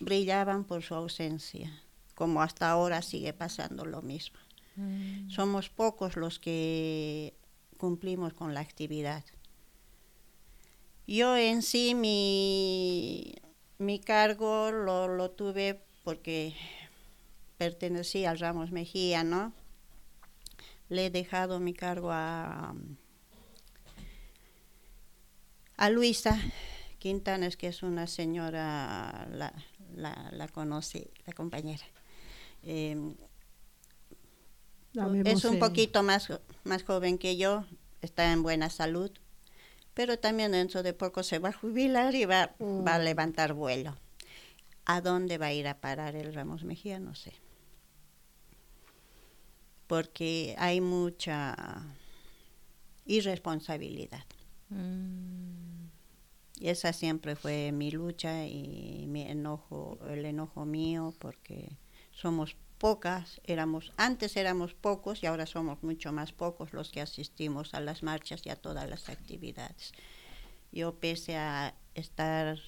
brillaban 0.00 0.64
por 0.64 0.82
su 0.82 0.94
ausencia, 0.94 1.82
como 2.20 2.42
hasta 2.42 2.70
ahora 2.70 3.00
sigue 3.00 3.32
pasando 3.32 3.86
lo 3.86 4.02
mismo. 4.02 4.38
Mm. 4.76 5.30
Somos 5.30 5.70
pocos 5.70 6.16
los 6.16 6.38
que 6.38 7.32
cumplimos 7.78 8.34
con 8.34 8.52
la 8.52 8.60
actividad. 8.60 9.24
Yo 11.06 11.34
en 11.38 11.62
sí 11.62 11.94
mi, 11.94 13.36
mi 13.78 14.00
cargo 14.00 14.70
lo, 14.70 15.08
lo 15.08 15.30
tuve 15.30 15.80
porque 16.04 16.54
pertenecía 17.56 18.32
al 18.32 18.38
Ramos 18.38 18.70
Mejía, 18.70 19.24
¿no? 19.24 19.54
Le 20.90 21.06
he 21.06 21.10
dejado 21.10 21.58
mi 21.58 21.72
cargo 21.72 22.10
a, 22.12 22.74
a 25.78 25.88
Luisa 25.88 26.38
Quintanes, 26.98 27.56
que 27.56 27.68
es 27.68 27.82
una 27.82 28.06
señora, 28.06 29.26
la, 29.32 29.54
la, 29.94 30.28
la 30.32 30.48
conoce, 30.48 31.10
la 31.24 31.32
compañera. 31.32 31.86
Em, 32.62 33.14
es 35.24 35.44
un 35.44 35.58
poquito 35.58 36.02
más, 36.02 36.28
más 36.64 36.82
joven 36.82 37.18
que 37.18 37.36
yo, 37.36 37.64
está 38.02 38.32
en 38.32 38.42
buena 38.42 38.70
salud, 38.70 39.10
pero 39.94 40.18
también 40.18 40.52
dentro 40.52 40.82
de 40.82 40.92
poco 40.92 41.22
se 41.22 41.38
va 41.38 41.50
a 41.50 41.52
jubilar 41.52 42.14
y 42.14 42.24
va, 42.24 42.54
va 42.60 42.94
a 42.94 42.98
mm. 42.98 43.02
levantar 43.02 43.52
vuelo. 43.54 43.96
¿A 44.84 45.00
dónde 45.00 45.38
va 45.38 45.46
a 45.46 45.52
ir 45.52 45.68
a 45.68 45.80
parar 45.80 46.16
el 46.16 46.34
Ramos 46.34 46.64
Mejía? 46.64 46.98
No 46.98 47.14
sé. 47.14 47.32
Porque 49.86 50.54
hay 50.58 50.80
mucha 50.80 51.84
irresponsabilidad. 53.04 54.24
Mm. 54.70 55.88
Y 56.58 56.68
esa 56.68 56.92
siempre 56.92 57.36
fue 57.36 57.72
mi 57.72 57.90
lucha 57.90 58.46
y 58.46 59.06
mi 59.08 59.22
enojo, 59.22 59.98
el 60.08 60.24
enojo 60.26 60.66
mío, 60.66 61.14
porque 61.18 61.76
somos 62.20 62.56
pocas, 62.78 63.40
éramos, 63.44 63.92
antes 63.96 64.36
éramos 64.36 64.74
pocos 64.74 65.22
y 65.22 65.26
ahora 65.26 65.46
somos 65.46 65.82
mucho 65.82 66.12
más 66.12 66.32
pocos 66.32 66.72
los 66.72 66.90
que 66.90 67.00
asistimos 67.00 67.74
a 67.74 67.80
las 67.80 68.02
marchas 68.02 68.44
y 68.44 68.50
a 68.50 68.56
todas 68.56 68.88
las 68.88 69.08
actividades. 69.08 69.92
Yo 70.72 70.94
pese 70.94 71.36
a 71.36 71.74
estar 71.94 72.58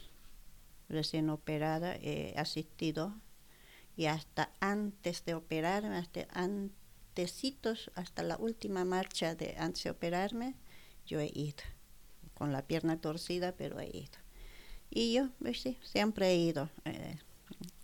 recién 0.88 1.30
operada, 1.30 1.97
he 1.97 2.35
asistido 2.37 3.14
y 3.97 4.06
hasta 4.06 4.50
antes 4.61 5.25
de 5.25 5.35
operarme, 5.35 5.97
hasta 5.97 6.26
antecitos, 6.32 7.90
hasta 7.94 8.23
la 8.23 8.37
última 8.37 8.85
marcha 8.85 9.35
de 9.35 9.56
antes 9.59 9.85
de 9.85 9.90
operarme, 9.90 10.54
yo 11.06 11.21
he 11.21 11.30
ido, 11.35 11.62
con 12.35 12.52
la 12.52 12.62
pierna 12.62 13.00
torcida, 13.00 13.52
pero 13.52 13.80
he 13.80 13.88
ido. 13.88 14.18
Y 14.90 15.14
yo, 15.14 15.28
pues 15.38 15.61
sí, 15.62 15.78
siempre 15.82 16.30
he 16.30 16.37
ido. 16.37 16.68
Eh, 16.85 17.18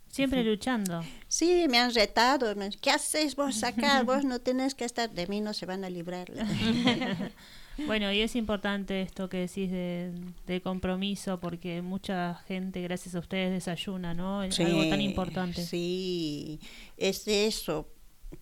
Siempre 0.09 0.43
luchando. 0.43 1.03
Sí, 1.27 1.67
me 1.69 1.77
han 1.77 1.93
retado. 1.93 2.53
¿Qué 2.81 2.89
haces 2.89 3.35
vos 3.35 3.63
acá? 3.63 4.01
Vos 4.03 4.25
no 4.25 4.39
tenés 4.39 4.73
que 4.73 4.85
estar. 4.85 5.09
De 5.11 5.27
mí 5.27 5.39
no 5.39 5.53
se 5.53 5.65
van 5.65 5.83
a 5.83 5.89
librar. 5.89 6.31
bueno, 7.85 8.11
y 8.11 8.21
es 8.21 8.35
importante 8.35 9.01
esto 9.01 9.29
que 9.29 9.37
decís 9.37 9.71
de, 9.71 10.11
de, 10.47 10.61
compromiso, 10.61 11.39
porque 11.39 11.81
mucha 11.83 12.35
gente, 12.47 12.81
gracias 12.81 13.13
a 13.13 13.19
ustedes, 13.19 13.51
desayuna, 13.51 14.13
¿no? 14.15 14.43
Es 14.43 14.59
algo 14.59 14.87
tan 14.89 15.01
importante. 15.01 15.63
Sí, 15.63 16.59
es 16.97 17.27
eso. 17.27 17.87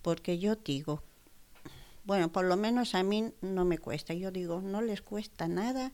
Porque 0.02 0.40
yo 0.40 0.56
digo, 0.56 1.04
bueno, 2.06 2.32
por 2.32 2.46
lo 2.46 2.56
menos 2.56 2.96
a 2.96 3.04
mí 3.04 3.32
no 3.42 3.66
me 3.66 3.78
cuesta. 3.78 4.14
Yo 4.14 4.32
digo, 4.32 4.62
no 4.62 4.82
les 4.82 5.02
cuesta 5.02 5.48
nada 5.50 5.92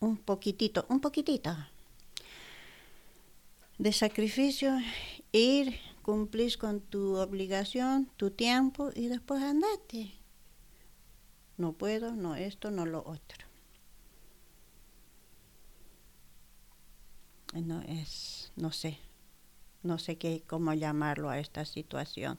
un 0.00 0.16
poquitito, 0.16 0.86
un 0.88 1.00
poquitito 1.00 1.56
de 3.78 3.92
sacrificio, 3.92 4.78
ir, 5.32 5.78
cumplir 6.02 6.58
con 6.58 6.80
tu 6.80 7.16
obligación, 7.16 8.10
tu 8.16 8.30
tiempo 8.30 8.90
y 8.94 9.08
después 9.08 9.42
andate. 9.42 10.12
No 11.56 11.72
puedo, 11.72 12.12
no 12.12 12.34
esto, 12.34 12.70
no 12.70 12.86
lo 12.86 13.00
otro. 13.00 13.46
No 17.54 17.80
es, 17.82 18.52
no 18.56 18.72
sé, 18.72 18.98
no 19.82 19.98
sé 19.98 20.16
qué, 20.16 20.42
cómo 20.46 20.74
llamarlo 20.74 21.30
a 21.30 21.38
esta 21.38 21.64
situación. 21.64 22.38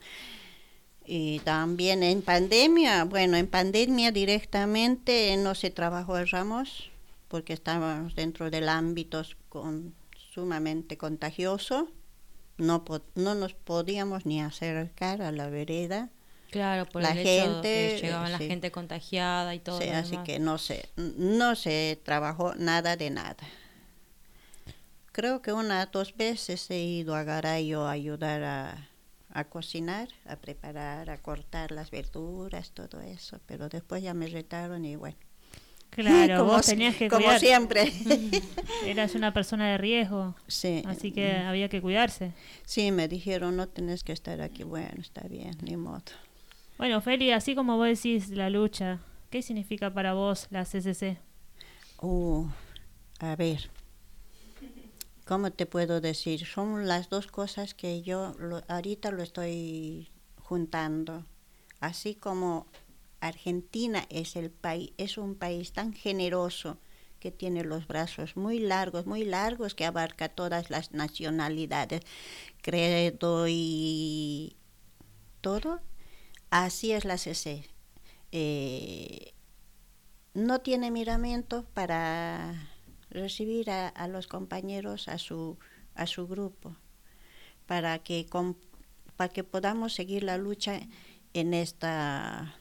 Y 1.06 1.40
también 1.40 2.04
en 2.04 2.22
pandemia, 2.22 3.06
bueno, 3.06 3.38
en 3.38 3.48
pandemia 3.48 4.12
directamente 4.12 5.38
no 5.38 5.56
se 5.56 5.70
trabajó 5.70 6.18
el 6.18 6.28
Ramos 6.28 6.90
porque 7.28 7.54
estábamos 7.54 8.16
dentro 8.16 8.50
del 8.50 8.68
ámbito 8.68 9.24
con 9.50 9.94
sumamente 10.36 10.98
contagioso, 10.98 11.90
no, 12.58 12.84
no 13.16 13.36
nos 13.36 13.54
podíamos 13.54 14.26
ni 14.26 14.42
acercar 14.42 15.22
a 15.22 15.32
la 15.32 15.50
vereda. 15.50 16.10
Claro, 16.52 16.86
por 16.86 17.02
la 17.02 17.12
el 17.12 17.26
gente, 17.26 18.00
llegaba 18.02 18.30
la 18.30 18.38
gente 18.38 18.70
contagiada 18.70 19.56
y 19.56 19.60
todo. 19.60 19.82
Sí, 19.82 19.90
así 19.90 20.18
que 20.26 20.40
no 20.40 20.58
se, 20.58 20.90
no 20.98 21.56
se 21.56 22.00
trabajó 22.04 22.54
nada 22.56 22.98
de 22.98 23.10
nada. 23.10 23.38
Creo 25.14 25.42
que 25.42 25.54
una 25.54 25.86
dos 25.86 26.16
veces 26.18 26.70
he 26.70 26.82
ido 26.82 27.16
a 27.16 27.24
Garayo 27.24 27.86
a 27.86 27.92
ayudar 27.92 28.44
a, 28.44 28.90
a 29.30 29.46
cocinar, 29.46 30.10
a 30.26 30.36
preparar, 30.36 31.10
a 31.10 31.18
cortar 31.22 31.72
las 31.72 31.92
verduras, 31.92 32.72
todo 32.72 33.00
eso, 33.00 33.40
pero 33.46 33.70
después 33.70 34.04
ya 34.04 34.14
me 34.14 34.28
retaron 34.28 34.84
y 34.84 34.98
bueno, 34.98 35.18
Claro, 35.96 36.40
como, 36.40 36.52
vos 36.52 36.66
tenías 36.66 36.96
que 36.98 37.08
Como 37.08 37.40
siempre. 37.40 37.90
Eras 38.86 39.16
una 39.16 39.34
persona 39.34 39.72
de 39.72 39.78
riesgo. 39.78 40.36
Sí. 40.48 40.84
Así 40.86 41.14
que 41.14 41.32
había 41.32 41.70
que 41.70 41.82
cuidarse. 41.82 42.34
Sí, 42.66 42.92
me 42.92 43.08
dijeron, 43.08 43.56
no 43.56 43.70
tenés 43.70 44.04
que 44.04 44.12
estar 44.12 44.42
aquí. 44.42 44.64
Bueno, 44.64 45.00
está 45.00 45.22
bien, 45.30 45.56
ni 45.62 45.78
modo. 45.78 46.04
Bueno, 46.78 47.00
Feli, 47.00 47.32
así 47.32 47.56
como 47.56 47.78
vos 47.78 47.88
decís 47.88 48.30
la 48.30 48.50
lucha, 48.50 49.00
¿qué 49.30 49.42
significa 49.42 49.94
para 49.94 50.14
vos 50.14 50.48
la 50.50 50.66
CCC? 50.66 51.18
Uh, 52.02 52.46
a 53.20 53.38
ver, 53.38 53.70
¿cómo 55.24 55.52
te 55.52 55.66
puedo 55.66 56.02
decir? 56.02 56.46
Son 56.46 56.90
las 56.90 57.10
dos 57.10 57.28
cosas 57.28 57.74
que 57.74 58.02
yo 58.02 58.36
ahorita 58.68 59.12
lo 59.12 59.24
estoy 59.24 60.10
juntando. 60.44 61.24
Así 61.80 62.16
como 62.16 62.68
Argentina 63.28 64.06
es, 64.10 64.36
el 64.36 64.52
país, 64.52 64.94
es 64.98 65.18
un 65.18 65.36
país 65.36 65.74
tan 65.74 65.94
generoso 65.94 66.78
que 67.20 67.32
tiene 67.32 67.64
los 67.64 67.88
brazos 67.88 68.38
muy 68.38 68.60
largos, 68.60 69.08
muy 69.08 69.24
largos, 69.26 69.74
que 69.74 69.86
abarca 69.86 70.30
todas 70.30 70.70
las 70.70 70.92
nacionalidades, 70.92 72.02
credo 72.62 73.48
y 73.48 74.56
todo. 75.42 75.82
Así 76.52 76.92
es 76.92 77.04
la 77.04 77.18
CC. 77.18 77.68
Eh, 78.32 79.34
no 80.36 80.60
tiene 80.60 80.92
miramiento 80.92 81.66
para 81.74 82.70
recibir 83.10 83.72
a, 83.72 84.08
los 84.08 84.28
compañeros 84.28 85.08
a 85.08 85.18
su, 85.18 85.58
a 85.96 86.06
su 86.06 86.28
grupo, 86.28 86.76
para 87.66 88.00
que, 88.00 88.28
para 89.16 89.34
que 89.34 89.44
podamos 89.44 89.94
seguir 89.94 90.24
la 90.24 90.38
lucha 90.38 90.82
en 91.34 91.54
esta 91.54 92.56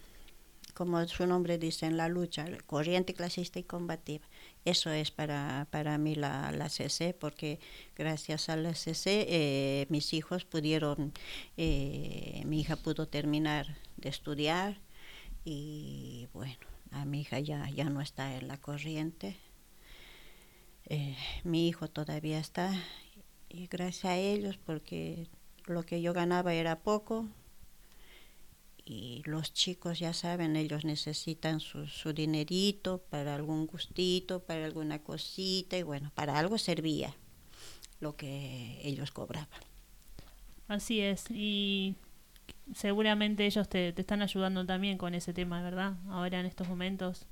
como 0.75 1.07
su 1.07 1.27
nombre 1.27 1.57
dice, 1.59 1.87
en 1.87 1.97
la 1.97 2.09
lucha, 2.09 2.47
corriente 2.67 3.15
clasista 3.15 3.59
y 3.59 3.63
combativa. 3.65 4.27
Eso 4.65 4.91
es 4.91 5.11
para, 5.11 5.69
para 5.71 5.97
mí 5.99 6.15
la, 6.15 6.51
la 6.53 6.69
CC, 6.69 7.15
porque 7.15 7.61
gracias 7.97 8.49
a 8.49 8.57
la 8.57 8.75
CC 8.75 9.27
eh, 9.29 9.87
mis 9.89 10.13
hijos 10.13 10.45
pudieron, 10.45 11.13
eh, 11.57 12.43
mi 12.47 12.61
hija 12.61 12.77
pudo 12.77 13.07
terminar 13.09 13.77
de 13.97 14.09
estudiar 14.09 14.81
y 15.45 16.29
bueno, 16.33 16.67
a 16.91 17.05
mi 17.05 17.21
hija 17.21 17.39
ya, 17.41 17.69
ya 17.71 17.85
no 17.91 18.01
está 18.01 18.37
en 18.37 18.49
la 18.49 18.59
corriente. 18.59 19.37
Eh, 20.87 21.17
mi 21.45 21.69
hijo 21.69 21.89
todavía 21.89 22.39
está 22.39 22.73
y 23.49 23.69
gracias 23.69 24.05
a 24.05 24.17
ellos 24.17 24.59
porque 24.59 25.29
lo 25.67 25.85
que 25.85 26.03
yo 26.03 26.13
ganaba 26.13 26.55
era 26.55 26.81
poco, 26.81 27.27
y 28.85 29.23
los 29.25 29.53
chicos 29.55 29.99
ya 29.99 30.13
saben, 30.13 30.57
ellos 30.57 30.85
necesitan 30.85 31.61
su, 31.61 31.87
su, 31.87 32.13
dinerito 32.13 32.99
para 33.09 33.35
algún 33.35 33.67
gustito, 33.67 34.41
para 34.41 34.67
alguna 34.67 35.03
cosita 35.03 35.79
y 35.79 35.83
bueno, 35.83 36.13
para 36.15 36.39
algo 36.39 36.59
servía 36.59 37.15
lo 38.01 38.17
que 38.17 38.81
ellos 38.83 39.11
cobraban. 39.11 39.49
Así 40.69 41.01
es, 41.01 41.31
y 41.31 41.95
seguramente 42.75 43.47
ellos 43.47 43.69
te, 43.69 43.93
te 43.93 44.01
están 44.03 44.23
ayudando 44.23 44.67
también 44.67 44.99
con 44.99 45.15
ese 45.15 45.33
tema, 45.33 45.63
¿verdad? 45.63 45.95
Ahora 46.09 46.41
en 46.41 46.47
estos 46.47 46.69
momentos. 46.69 47.27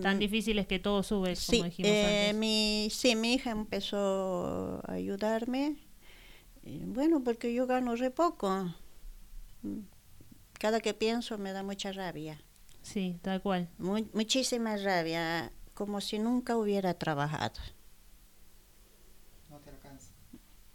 tan 0.00 0.16
mm. 0.16 0.20
difíciles 0.20 0.66
que 0.66 0.78
todo 0.78 1.02
sube, 1.02 1.34
como 1.46 1.64
dijimos 1.64 1.90
eh, 1.92 2.32
Mi, 2.34 2.88
sí, 2.90 3.16
mi 3.16 3.34
hija 3.34 3.50
empezó 3.50 4.82
a 4.86 4.92
ayudarme. 4.92 5.76
Bueno, 6.62 7.22
porque 7.22 7.54
yo 7.54 7.66
gano 7.66 7.94
re 7.96 8.10
poco. 8.10 8.74
Cada 10.58 10.80
que 10.80 10.94
pienso 10.94 11.38
me 11.38 11.52
da 11.52 11.62
mucha 11.62 11.92
rabia. 11.92 12.40
Sí, 12.82 13.18
tal 13.22 13.42
cual. 13.42 13.68
muchísima 13.78 14.76
rabia, 14.76 15.52
como 15.74 16.00
si 16.00 16.18
nunca 16.18 16.56
hubiera 16.56 16.94
trabajado. 16.94 17.60
No 19.50 19.58
te 19.58 19.70
alcanza. 19.70 20.12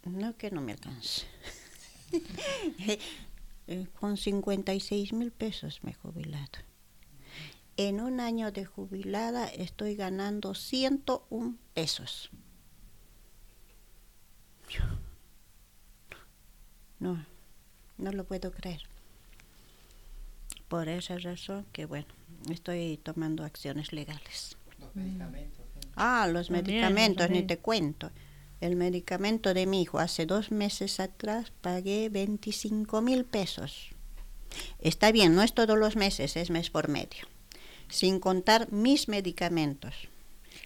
No, 0.04 0.36
que 0.38 0.52
no 0.52 0.62
me 0.62 0.74
alcanza. 0.74 1.24
Eh, 3.68 3.88
con 4.00 4.18
56 4.18 5.14
mil 5.14 5.32
pesos 5.32 5.82
me 5.84 5.92
he 5.92 5.94
jubilado. 5.94 6.60
En 7.78 8.02
un 8.02 8.20
año 8.20 8.52
de 8.52 8.66
jubilada 8.66 9.48
estoy 9.48 9.96
ganando 9.96 10.56
101 10.56 11.58
pesos. 11.74 12.32
No, 17.00 17.26
no 17.98 18.12
lo 18.12 18.26
puedo 18.26 18.52
creer. 18.52 18.82
Por 20.72 20.88
esa 20.88 21.18
razón 21.18 21.66
que, 21.74 21.86
bueno, 21.86 22.08
estoy 22.50 22.98
tomando 23.04 23.44
acciones 23.44 23.92
legales. 23.92 24.56
Los 24.80 24.96
medicamentos. 24.96 25.66
Ah, 25.98 26.30
los 26.32 26.50
medicamentos, 26.50 27.30
ni 27.30 27.44
te 27.44 27.58
cuento. 27.58 28.10
El 28.62 28.78
medicamento 28.78 29.54
de 29.54 29.66
mi 29.66 29.82
hijo 29.82 30.00
hace 30.00 30.26
dos 30.26 30.50
meses 30.50 31.02
atrás 31.02 31.52
pagué 31.60 32.08
25 32.08 33.02
mil 33.02 33.26
pesos. 33.26 33.90
Está 34.80 35.12
bien, 35.12 35.36
no 35.36 35.44
es 35.44 35.54
todos 35.54 35.78
los 35.78 35.98
meses, 35.98 36.38
es 36.38 36.50
mes 36.50 36.70
por 36.70 36.88
medio. 36.88 37.28
Sin 37.90 38.22
contar 38.22 38.72
mis 38.72 39.10
medicamentos. 39.10 39.94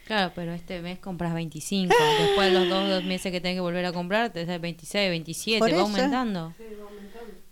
Claro, 0.06 0.34
pero 0.36 0.54
este 0.54 0.84
mes 0.84 1.00
compras 1.00 1.34
25. 1.34 1.92
Después 2.20 2.54
de 2.54 2.60
los 2.60 2.70
dos, 2.70 3.04
meses 3.06 3.32
que 3.32 3.42
tenés 3.42 3.58
que 3.58 3.62
volver 3.62 3.86
a 3.86 3.92
comprar, 3.92 4.32
te 4.32 4.46
das 4.46 4.62
26, 4.62 5.10
27, 5.10 5.74
va 5.74 5.82
aumentando. 5.82 6.54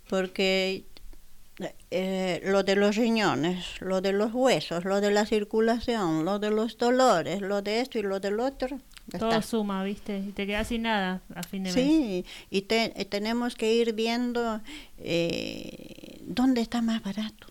Porque 0.07 0.85
eh, 1.91 2.41
lo 2.45 2.63
de 2.63 2.75
los 2.75 2.95
riñones, 2.95 3.79
lo 3.79 4.01
de 4.01 4.13
los 4.13 4.33
huesos, 4.33 4.85
lo 4.85 5.01
de 5.01 5.11
la 5.11 5.25
circulación, 5.25 6.25
lo 6.25 6.39
de 6.39 6.49
los 6.49 6.77
dolores, 6.77 7.41
lo 7.41 7.61
de 7.61 7.81
esto 7.81 7.99
y 7.99 8.01
lo 8.01 8.19
del 8.19 8.39
otro, 8.39 8.79
todo 9.11 9.41
suma, 9.41 9.83
¿viste? 9.83 10.17
Y 10.17 10.31
te 10.31 10.47
quedas 10.47 10.67
sin 10.67 10.83
nada 10.83 11.21
a 11.35 11.43
fin 11.43 11.63
de 11.63 11.73
mes. 11.73 11.75
Sí, 11.75 12.25
y 12.49 12.65
eh, 12.69 13.05
tenemos 13.05 13.55
que 13.55 13.73
ir 13.73 13.93
viendo 13.93 14.61
eh, 14.97 16.19
dónde 16.21 16.61
está 16.61 16.81
más 16.81 17.03
barato. 17.03 17.47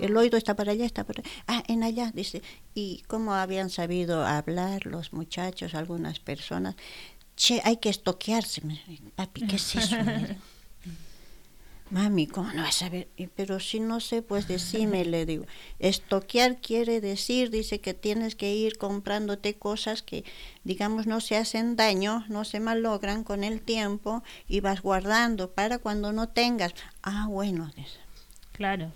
El 0.00 0.16
oído 0.16 0.38
está 0.38 0.54
para 0.54 0.72
allá, 0.72 0.86
está 0.86 1.04
para 1.04 1.20
allá. 1.20 1.30
Ah, 1.46 1.62
en 1.66 1.82
allá, 1.82 2.10
dice. 2.14 2.42
Y 2.74 3.02
cómo 3.08 3.34
habían 3.34 3.68
sabido 3.68 4.24
hablar 4.24 4.86
los 4.86 5.12
muchachos, 5.12 5.74
algunas 5.74 6.18
personas. 6.18 6.76
Che, 7.36 7.60
hay 7.64 7.76
que 7.76 7.90
estoquearse. 7.90 8.62
Papi, 9.16 9.46
¿qué 9.46 9.56
es 9.56 9.76
eso? 9.76 9.96
Mami, 11.92 12.26
¿cómo 12.26 12.50
no 12.54 12.62
vas 12.62 12.80
a 12.80 12.88
ver? 12.88 13.08
Pero 13.36 13.60
si 13.60 13.78
no 13.78 14.00
sé, 14.00 14.22
pues 14.22 14.48
decime, 14.48 15.04
le 15.04 15.26
digo. 15.26 15.44
Estoquear 15.78 16.56
quiere 16.56 17.02
decir, 17.02 17.50
dice 17.50 17.82
que 17.82 17.92
tienes 17.92 18.34
que 18.34 18.54
ir 18.54 18.78
comprándote 18.78 19.56
cosas 19.56 20.00
que, 20.00 20.24
digamos, 20.64 21.06
no 21.06 21.20
se 21.20 21.36
hacen 21.36 21.76
daño, 21.76 22.24
no 22.30 22.46
se 22.46 22.60
malogran 22.60 23.24
con 23.24 23.44
el 23.44 23.60
tiempo 23.60 24.22
y 24.48 24.60
vas 24.60 24.80
guardando 24.80 25.50
para 25.50 25.78
cuando 25.80 26.14
no 26.14 26.30
tengas. 26.30 26.72
Ah, 27.02 27.26
bueno. 27.28 27.70
Claro. 28.52 28.90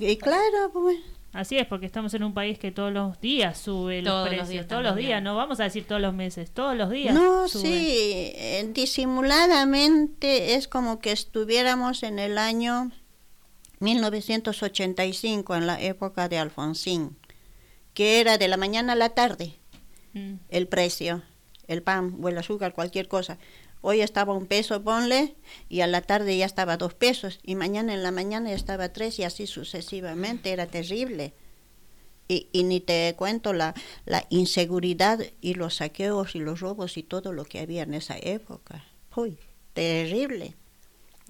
Y 0.00 0.16
claro, 0.16 0.70
pues. 0.72 0.98
Así 1.32 1.58
es, 1.58 1.66
porque 1.66 1.84
estamos 1.84 2.14
en 2.14 2.22
un 2.22 2.32
país 2.32 2.58
que 2.58 2.72
todos 2.72 2.90
los 2.90 3.20
días 3.20 3.58
sube 3.58 4.00
los 4.00 4.26
precios, 4.26 4.66
todos 4.66 4.82
los 4.82 4.96
días, 4.96 5.22
no 5.22 5.36
vamos 5.36 5.60
a 5.60 5.64
decir 5.64 5.86
todos 5.86 6.00
los 6.00 6.14
meses, 6.14 6.50
todos 6.50 6.74
los 6.74 6.88
días. 6.88 7.14
No, 7.14 7.46
sí, 7.46 8.32
eh, 8.34 8.70
disimuladamente 8.72 10.54
es 10.54 10.66
como 10.66 10.98
que 10.98 11.12
estuviéramos 11.12 12.04
en 12.04 12.18
el 12.18 12.38
año 12.38 12.90
1985, 13.80 15.56
en 15.56 15.66
la 15.66 15.78
época 15.78 16.30
de 16.30 16.38
Alfonsín, 16.38 17.18
que 17.92 18.20
era 18.20 18.38
de 18.38 18.48
la 18.48 18.56
mañana 18.56 18.94
a 18.94 18.96
la 18.96 19.10
tarde 19.10 19.56
mm. 20.14 20.36
el 20.48 20.68
precio, 20.68 21.22
el 21.68 21.82
pan 21.82 22.16
o 22.22 22.30
el 22.30 22.38
azúcar, 22.38 22.72
cualquier 22.72 23.08
cosa. 23.08 23.36
Hoy 23.80 24.00
estaba 24.00 24.34
un 24.34 24.46
peso, 24.46 24.82
ponle, 24.82 25.36
y 25.68 25.80
a 25.80 25.86
la 25.86 26.02
tarde 26.02 26.36
ya 26.36 26.46
estaba 26.46 26.76
dos 26.76 26.94
pesos, 26.94 27.38
y 27.42 27.54
mañana 27.54 27.94
en 27.94 28.02
la 28.02 28.10
mañana 28.10 28.50
ya 28.50 28.56
estaba 28.56 28.92
tres, 28.92 29.18
y 29.18 29.24
así 29.24 29.46
sucesivamente, 29.46 30.50
era 30.50 30.66
terrible. 30.66 31.34
Y, 32.28 32.48
y 32.52 32.64
ni 32.64 32.80
te 32.80 33.14
cuento 33.16 33.52
la, 33.52 33.74
la 34.04 34.26
inseguridad 34.30 35.20
y 35.40 35.54
los 35.54 35.76
saqueos 35.76 36.34
y 36.34 36.40
los 36.40 36.58
robos 36.58 36.96
y 36.96 37.04
todo 37.04 37.32
lo 37.32 37.44
que 37.44 37.60
había 37.60 37.84
en 37.84 37.94
esa 37.94 38.16
época. 38.18 38.84
Uy, 39.14 39.38
terrible. 39.74 40.54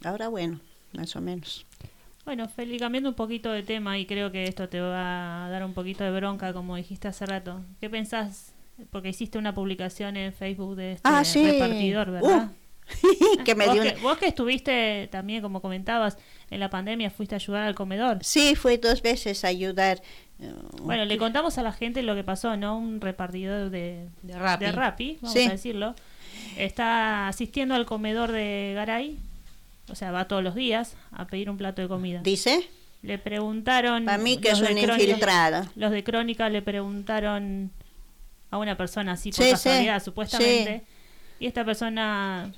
Ahora 0.04 0.28
bueno, 0.28 0.60
más 0.94 1.14
o 1.14 1.20
menos. 1.20 1.66
Bueno, 2.24 2.48
Feli, 2.48 2.78
cambiando 2.78 3.10
un 3.10 3.14
poquito 3.14 3.52
de 3.52 3.62
tema 3.62 3.98
y 3.98 4.06
creo 4.06 4.32
que 4.32 4.44
esto 4.44 4.68
te 4.70 4.80
va 4.80 5.46
a 5.46 5.50
dar 5.50 5.64
un 5.64 5.74
poquito 5.74 6.02
de 6.02 6.10
bronca, 6.10 6.54
como 6.54 6.76
dijiste 6.76 7.08
hace 7.08 7.26
rato. 7.26 7.62
¿Qué 7.78 7.90
pensás 7.90 8.55
porque 8.90 9.08
hiciste 9.08 9.38
una 9.38 9.54
publicación 9.54 10.16
en 10.16 10.32
Facebook 10.32 10.76
de 10.76 10.92
este 10.92 11.08
ah, 11.08 11.22
repartidor, 11.22 12.10
¿verdad? 12.10 12.50
Uh. 12.50 12.66
que 13.44 13.54
me 13.54 13.66
¿Vos, 13.66 13.80
que, 13.80 13.96
vos, 14.00 14.18
que, 14.18 14.26
estuviste 14.26 15.08
también, 15.10 15.42
como 15.42 15.60
comentabas, 15.60 16.18
en 16.50 16.60
la 16.60 16.70
pandemia, 16.70 17.10
fuiste 17.10 17.34
a 17.34 17.38
ayudar 17.38 17.62
al 17.64 17.74
comedor. 17.74 18.18
Sí, 18.22 18.54
fui 18.54 18.76
dos 18.76 19.02
veces 19.02 19.44
a 19.44 19.48
ayudar. 19.48 20.02
Uh, 20.38 20.84
bueno, 20.84 21.04
le 21.04 21.18
contamos 21.18 21.58
a 21.58 21.62
la 21.62 21.72
gente 21.72 22.02
lo 22.02 22.14
que 22.14 22.22
pasó, 22.22 22.56
¿no? 22.56 22.78
Un 22.78 23.00
repartidor 23.00 23.70
de, 23.70 24.08
de, 24.22 24.38
Rappi. 24.72 25.18
vamos 25.20 25.36
a 25.36 25.50
decirlo. 25.50 25.94
Está 26.56 27.28
asistiendo 27.28 27.74
al 27.74 27.86
comedor 27.86 28.30
de 28.30 28.72
Garay, 28.74 29.18
o 29.88 29.94
sea, 29.94 30.12
va 30.12 30.28
todos 30.28 30.42
los 30.42 30.54
días 30.54 30.96
a 31.10 31.26
pedir 31.26 31.50
un 31.50 31.56
plato 31.56 31.82
de 31.82 31.88
comida. 31.88 32.20
¿Dice? 32.22 32.68
Le 33.02 33.18
preguntaron... 33.18 34.04
Para 34.04 34.18
mí 34.18 34.38
que 34.38 34.50
es 34.50 34.60
un 34.60 34.76
infiltrado. 34.76 35.68
Los 35.76 35.90
de 35.90 36.02
Crónica 36.02 36.48
le 36.48 36.62
preguntaron 36.62 37.70
a 38.50 38.58
una 38.58 38.76
persona 38.76 39.12
así 39.12 39.30
por 39.30 39.48
casualidad, 39.50 40.02
supuestamente. 40.02 40.84
Y 41.38 41.46
esta 41.46 41.64
persona 41.64 42.50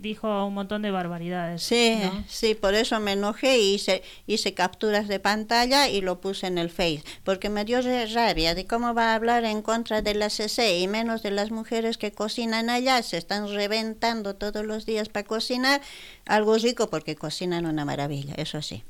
dijo 0.00 0.46
un 0.46 0.54
montón 0.54 0.82
de 0.82 0.90
barbaridades. 0.90 1.62
Sí, 1.62 2.00
sí, 2.26 2.54
por 2.56 2.74
eso 2.74 2.98
me 2.98 3.12
enojé 3.12 3.58
y 3.58 3.74
hice, 3.74 4.02
hice 4.26 4.54
capturas 4.54 5.06
de 5.06 5.20
pantalla 5.20 5.88
y 5.88 6.00
lo 6.00 6.20
puse 6.20 6.48
en 6.48 6.58
el 6.58 6.70
Face, 6.70 7.04
porque 7.22 7.48
me 7.48 7.64
dio 7.64 7.80
rabia 8.12 8.56
de 8.56 8.66
cómo 8.66 8.94
va 8.94 9.12
a 9.12 9.14
hablar 9.14 9.44
en 9.44 9.62
contra 9.62 10.02
de 10.02 10.14
la 10.14 10.30
CC 10.30 10.80
y 10.80 10.88
menos 10.88 11.22
de 11.22 11.30
las 11.30 11.52
mujeres 11.52 11.98
que 11.98 12.10
cocinan 12.10 12.70
allá, 12.70 13.00
se 13.02 13.18
están 13.18 13.48
reventando 13.48 14.34
todos 14.34 14.64
los 14.64 14.84
días 14.84 15.08
para 15.08 15.26
cocinar, 15.26 15.80
algo 16.26 16.56
rico 16.58 16.90
porque 16.90 17.14
cocinan 17.14 17.66
una 17.66 17.84
maravilla, 17.84 18.34
eso 18.36 18.60
sí. 18.62 18.82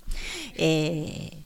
Eh, 0.54 1.44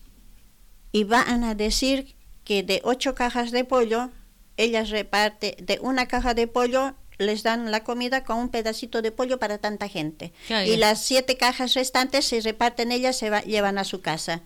y 0.92 1.05
van 1.05 1.42
a 1.42 1.57
decir 1.57 2.14
que 2.44 2.62
de 2.62 2.81
ocho 2.85 3.16
cajas 3.16 3.51
de 3.51 3.64
pollo 3.64 4.11
ellas 4.57 4.90
reparte 4.90 5.57
de 5.61 5.79
una 5.81 6.07
caja 6.07 6.35
de 6.35 6.47
pollo 6.47 6.95
les 7.19 7.42
dan 7.42 7.71
la 7.71 7.83
comida 7.83 8.25
con 8.25 8.38
un 8.38 8.49
pedacito 8.51 9.03
de 9.03 9.11
pollo 9.11 9.38
para 9.38 9.59
tanta 9.59 9.88
gente. 9.88 10.33
y 10.66 10.77
las 10.77 11.03
siete 11.03 11.37
cajas 11.37 11.75
restantes 11.75 12.27
se 12.27 12.40
reparten 12.40 12.92
ellas, 12.92 13.16
se 13.16 13.31
llevan 13.47 13.79
a 13.79 13.85
su 13.85 14.01
casa. 14.01 14.42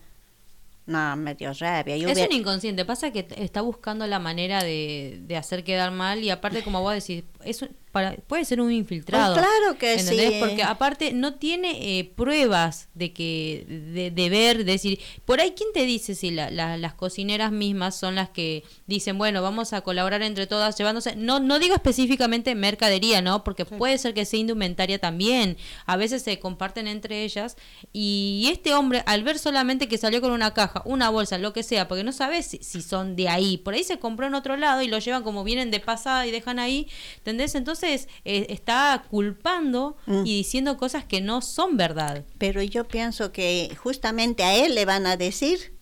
No, 0.85 1.15
me 1.15 1.35
dio 1.35 1.53
rabia. 1.53 1.95
es 1.95 2.17
un 2.17 2.31
inconsciente. 2.31 2.85
Pasa 2.85 3.11
que 3.11 3.27
está 3.37 3.61
buscando 3.61 4.07
la 4.07 4.19
manera 4.19 4.63
de, 4.63 5.19
de 5.21 5.37
hacer 5.37 5.63
quedar 5.63 5.91
mal 5.91 6.23
y 6.23 6.29
aparte, 6.29 6.63
como 6.63 6.81
vos 6.81 6.93
decís, 6.93 7.23
es, 7.43 7.65
para, 7.91 8.15
puede 8.27 8.45
ser 8.45 8.61
un 8.61 8.71
infiltrado. 8.71 9.33
Pues 9.33 9.45
claro 9.45 9.77
que 9.77 9.99
sí. 9.99 10.37
Porque 10.39 10.63
aparte 10.63 11.13
no 11.13 11.35
tiene 11.35 11.99
eh, 11.99 12.05
pruebas 12.05 12.89
de 12.93 13.11
que 13.11 13.65
de, 13.67 14.11
de, 14.11 14.29
ver, 14.29 14.63
decir, 14.63 14.99
por 15.25 15.41
ahí 15.41 15.53
quién 15.55 15.69
te 15.73 15.85
dice 15.85 16.15
si 16.15 16.31
la, 16.31 16.49
las 16.49 16.93
cocineras 16.93 17.51
mismas 17.51 17.97
son 17.97 18.15
las 18.15 18.29
que 18.29 18.63
dicen, 18.87 19.17
bueno, 19.17 19.41
vamos 19.41 19.73
a 19.73 19.81
colaborar 19.81 20.21
entre 20.21 20.47
todas 20.47 20.77
llevándose, 20.77 21.15
no 21.15 21.39
no 21.39 21.59
digo 21.59 21.75
específicamente 21.75 22.55
mercadería, 22.55 23.21
¿no? 23.21 23.43
Porque 23.43 23.65
puede 23.65 23.97
ser 23.97 24.13
que 24.13 24.25
sea 24.25 24.39
indumentaria 24.39 24.99
también. 24.99 25.57
A 25.85 25.97
veces 25.97 26.21
se 26.21 26.39
comparten 26.39 26.87
entre 26.87 27.23
ellas 27.23 27.57
y 27.91 28.47
este 28.51 28.73
hombre 28.73 29.03
al 29.05 29.23
ver 29.23 29.37
solamente 29.37 29.87
que 29.87 29.97
salió 29.97 30.21
con 30.21 30.31
una 30.31 30.53
caja, 30.53 30.81
una 30.85 31.09
bolsa, 31.09 31.37
lo 31.37 31.53
que 31.53 31.63
sea, 31.63 31.87
porque 31.87 32.03
no 32.03 32.13
sabes 32.13 32.45
si, 32.47 32.57
si 32.59 32.81
son 32.81 33.15
de 33.15 33.27
ahí, 33.27 33.57
por 33.57 33.73
ahí 33.73 33.83
se 33.83 33.99
compró 33.99 34.27
en 34.27 34.35
otro 34.35 34.55
lado 34.55 34.81
y 34.81 34.87
lo 34.87 34.99
llevan 34.99 35.23
como 35.23 35.43
vienen 35.43 35.71
de 35.71 35.79
pasada 35.79 36.25
y 36.25 36.31
dejan 36.31 36.59
ahí, 36.59 36.87
¿entendés? 37.31 37.55
Entonces 37.55 37.71
entonces 37.71 38.07
eh, 38.25 38.47
está 38.49 39.03
culpando 39.09 39.95
mm. 40.05 40.25
y 40.25 40.37
diciendo 40.37 40.77
cosas 40.77 41.05
que 41.05 41.21
no 41.21 41.41
son 41.41 41.77
verdad. 41.77 42.25
Pero 42.37 42.61
yo 42.61 42.87
pienso 42.87 43.31
que 43.31 43.75
justamente 43.81 44.43
a 44.43 44.55
él 44.55 44.75
le 44.75 44.85
van 44.85 45.07
a 45.07 45.15
decir 45.15 45.73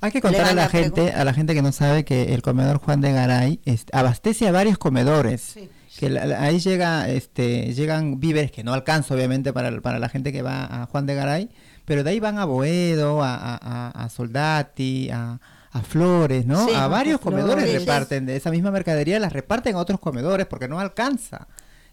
hay 0.00 0.12
que 0.12 0.20
contar 0.20 0.46
a 0.46 0.54
la 0.54 0.68
gente, 0.68 1.12
a 1.12 1.24
la 1.24 1.34
gente 1.34 1.54
que 1.54 1.60
no 1.60 1.72
sabe 1.72 2.04
que 2.04 2.32
el 2.34 2.40
comedor 2.40 2.78
Juan 2.78 3.02
de 3.02 3.12
Garay 3.12 3.60
abastece 3.92 4.48
a 4.48 4.52
varios 4.52 4.78
comedores. 4.78 5.58
Que 5.98 6.18
ahí 6.18 6.58
llega, 6.60 7.10
este, 7.10 7.74
llegan 7.74 8.18
víveres 8.18 8.50
que 8.50 8.64
no 8.64 8.72
alcanza 8.72 9.14
obviamente 9.14 9.52
para, 9.52 9.80
para 9.82 9.98
la 9.98 10.08
gente 10.08 10.32
que 10.32 10.40
va 10.40 10.64
a 10.64 10.86
Juan 10.86 11.04
de 11.04 11.14
Garay, 11.14 11.50
pero 11.84 12.02
de 12.02 12.10
ahí 12.10 12.20
van 12.20 12.38
a 12.38 12.46
Boedo, 12.46 13.22
a, 13.22 13.36
a, 13.36 13.90
a 13.90 14.08
Soldati, 14.08 15.10
a, 15.10 15.38
a 15.72 15.82
Flores, 15.82 16.46
¿no? 16.46 16.68
a 16.74 16.88
varios 16.88 17.20
comedores 17.20 17.72
reparten 17.72 18.26
de 18.26 18.36
esa 18.36 18.50
misma 18.50 18.70
mercadería, 18.70 19.20
las 19.20 19.32
reparten 19.32 19.76
a 19.76 19.78
otros 19.78 20.00
comedores 20.00 20.46
porque 20.46 20.68
no 20.68 20.80
alcanza. 20.80 21.46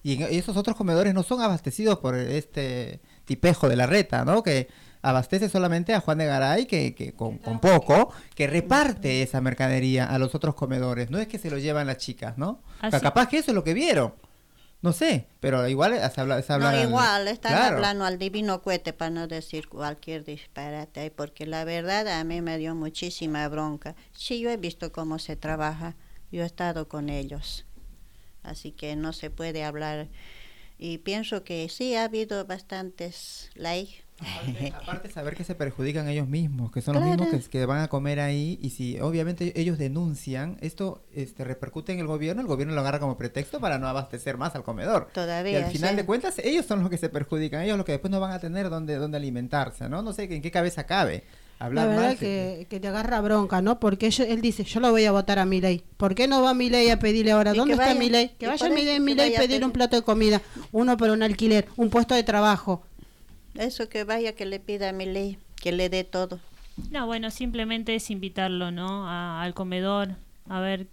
Y, 0.04 0.24
esos 0.24 0.58
otros 0.58 0.76
comedores 0.76 1.14
no 1.14 1.24
son 1.24 1.42
abastecidos 1.42 2.00
por 2.00 2.16
este 2.16 3.02
tipejo 3.26 3.70
de 3.70 3.76
la 3.76 3.86
reta, 3.86 4.26
¿no? 4.26 4.42
Que 4.42 4.68
abastece 5.02 5.50
solamente 5.50 5.94
a 5.94 6.00
Juan 6.00 6.18
de 6.18 6.26
Garay, 6.26 6.66
que, 6.66 6.96
que 6.96 7.14
con, 7.14 7.38
poco, 7.38 8.12
que 8.36 8.48
reparte 8.48 9.22
esa 9.22 9.42
mercadería 9.42 10.06
a 10.06 10.18
los 10.18 10.34
otros 10.34 10.56
comedores. 10.56 11.10
No 11.12 11.20
es 11.20 11.28
que 11.28 11.38
se 11.38 11.50
lo 11.50 11.58
llevan 11.58 11.88
las 11.88 11.98
chicas, 11.98 12.38
¿no? 12.38 12.62
capaz 13.02 13.28
que 13.28 13.38
eso 13.38 13.52
es 13.52 13.56
lo 13.56 13.64
que 13.64 13.74
vieron. 13.74 14.14
No 14.82 14.94
sé, 14.94 15.28
pero 15.40 15.68
igual 15.68 15.94
se 16.14 16.22
habla, 16.22 16.42
se 16.42 16.54
habla 16.54 16.72
No, 16.72 16.82
igual, 16.82 17.28
están 17.28 17.56
hablando 17.56 18.06
al 18.06 18.20
divino 18.20 18.62
cohete 18.62 18.94
para 18.94 19.10
no 19.10 19.28
decir 19.28 19.68
cualquier 19.68 20.24
disparate, 20.24 21.10
porque 21.10 21.48
la 21.48 21.66
verdad 21.66 22.08
a 22.08 22.24
mí 22.24 22.42
me 22.42 22.58
dio 22.58 22.76
muchísima 22.76 23.48
bronca. 23.48 23.96
Sí, 24.12 24.40
yo 24.40 24.52
he 24.52 24.58
visto 24.58 24.92
cómo 24.92 25.18
se 25.18 25.36
trabaja, 25.36 25.96
yo 26.32 26.44
he 26.44 26.46
estado 26.46 26.88
con 26.88 27.10
ellos, 27.10 27.66
así 28.44 28.72
que 28.72 28.96
no 28.96 29.14
se 29.14 29.32
puede 29.32 29.64
hablar. 29.64 30.08
Y 30.78 31.00
pienso 31.00 31.44
que 31.44 31.68
sí, 31.70 31.96
ha 31.96 32.04
habido 32.04 32.46
bastantes 32.46 33.50
likes 33.56 34.07
Aparte, 34.82 35.10
saber 35.12 35.36
que 35.36 35.44
se 35.44 35.54
perjudican 35.54 36.08
ellos 36.08 36.28
mismos, 36.28 36.72
que 36.72 36.82
son 36.82 36.96
los 36.96 37.04
mismos 37.04 37.28
que, 37.50 37.66
van 37.66 37.82
a 37.82 37.88
comer 37.88 38.20
ahí 38.20 38.58
y 38.62 38.72
si 38.72 39.00
obviamente 39.00 39.60
ellos 39.60 39.78
denuncian, 39.78 40.58
esto 40.62 41.04
este, 41.14 41.44
repercute 41.44 41.94
en 41.94 42.00
el 42.00 42.08
gobierno, 42.08 42.42
el 42.42 42.48
gobierno 42.48 42.74
lo 42.74 42.82
agarra 42.82 43.00
como 43.00 43.18
pretexto 43.18 43.60
para 43.60 43.78
no 43.78 43.88
abastecer 43.88 44.38
más 44.38 44.56
al 44.56 44.64
comedor. 44.64 45.10
Todavía. 45.14 45.60
Y 45.60 45.64
al 45.64 45.72
final 45.72 45.96
de 45.96 46.06
cuentas 46.06 46.40
ellos 46.40 46.66
son 46.66 46.82
los 46.82 46.90
que 46.90 46.98
se 46.98 47.10
perjudican, 47.10 47.62
ellos 47.62 47.78
los 47.78 47.86
que 47.86 47.92
después 47.94 48.12
no 48.12 48.20
van 48.20 48.32
a 48.32 48.40
tener 48.40 48.70
dónde, 48.70 48.96
dónde 48.96 49.18
alimentarse, 49.18 49.88
¿no? 49.88 50.02
No 50.02 50.14
sé 50.14 50.24
en 50.24 50.42
qué 50.42 50.52
cabeza 50.52 50.86
cabe. 50.86 51.24
Hablar 51.60 51.88
la 51.88 51.96
verdad 51.96 52.18
que, 52.18 52.68
que, 52.70 52.80
te 52.80 52.88
agarra 52.88 53.20
bronca, 53.20 53.64
¿no? 53.64 53.80
Porque 53.80 54.12
él 54.28 54.42
dice, 54.42 54.64
yo 54.64 54.80
lo 54.80 54.92
voy 54.92 55.06
a 55.06 55.12
votar 55.12 55.40
a 55.40 55.46
mi 55.46 55.60
ley. 55.60 55.84
¿Por 55.98 56.14
qué 56.14 56.28
no 56.28 56.44
va 56.44 56.54
mi 56.54 56.70
ley 56.70 56.90
a 56.90 57.00
pedirle 57.00 57.32
ahora? 57.32 57.54
¿Dónde 57.54 57.74
está 57.74 57.96
mi 57.96 58.10
ley? 58.12 58.36
Que 58.38 58.46
vaya 58.46 58.70
mi 58.70 58.84
ley, 58.84 59.00
mi 59.00 59.16
ley 59.16 59.34
pedir 59.36 59.66
un 59.66 59.72
plato 59.72 59.96
de 59.96 60.04
comida, 60.04 60.42
uno 60.72 60.98
por 60.98 61.10
un 61.10 61.24
alquiler, 61.24 61.68
un 61.76 61.90
puesto 61.90 62.14
de 62.14 62.22
trabajo. 62.22 62.84
Eso 63.58 63.90
que 63.90 64.04
vaya 64.04 64.34
que 64.34 64.46
le 64.46 64.60
pida 64.60 64.90
a 64.90 64.94
mi 64.94 65.06
ley, 65.06 65.38
que 65.62 65.72
le 65.72 65.90
dé 65.90 66.04
todo. 66.04 66.40
No, 66.92 67.08
bueno, 67.08 67.32
simplemente 67.32 67.96
es 67.96 68.12
invitarlo, 68.12 68.72
¿no? 68.72 69.10
al 69.10 69.54
comedor, 69.54 70.10
a 70.48 70.60
ver 70.60 70.88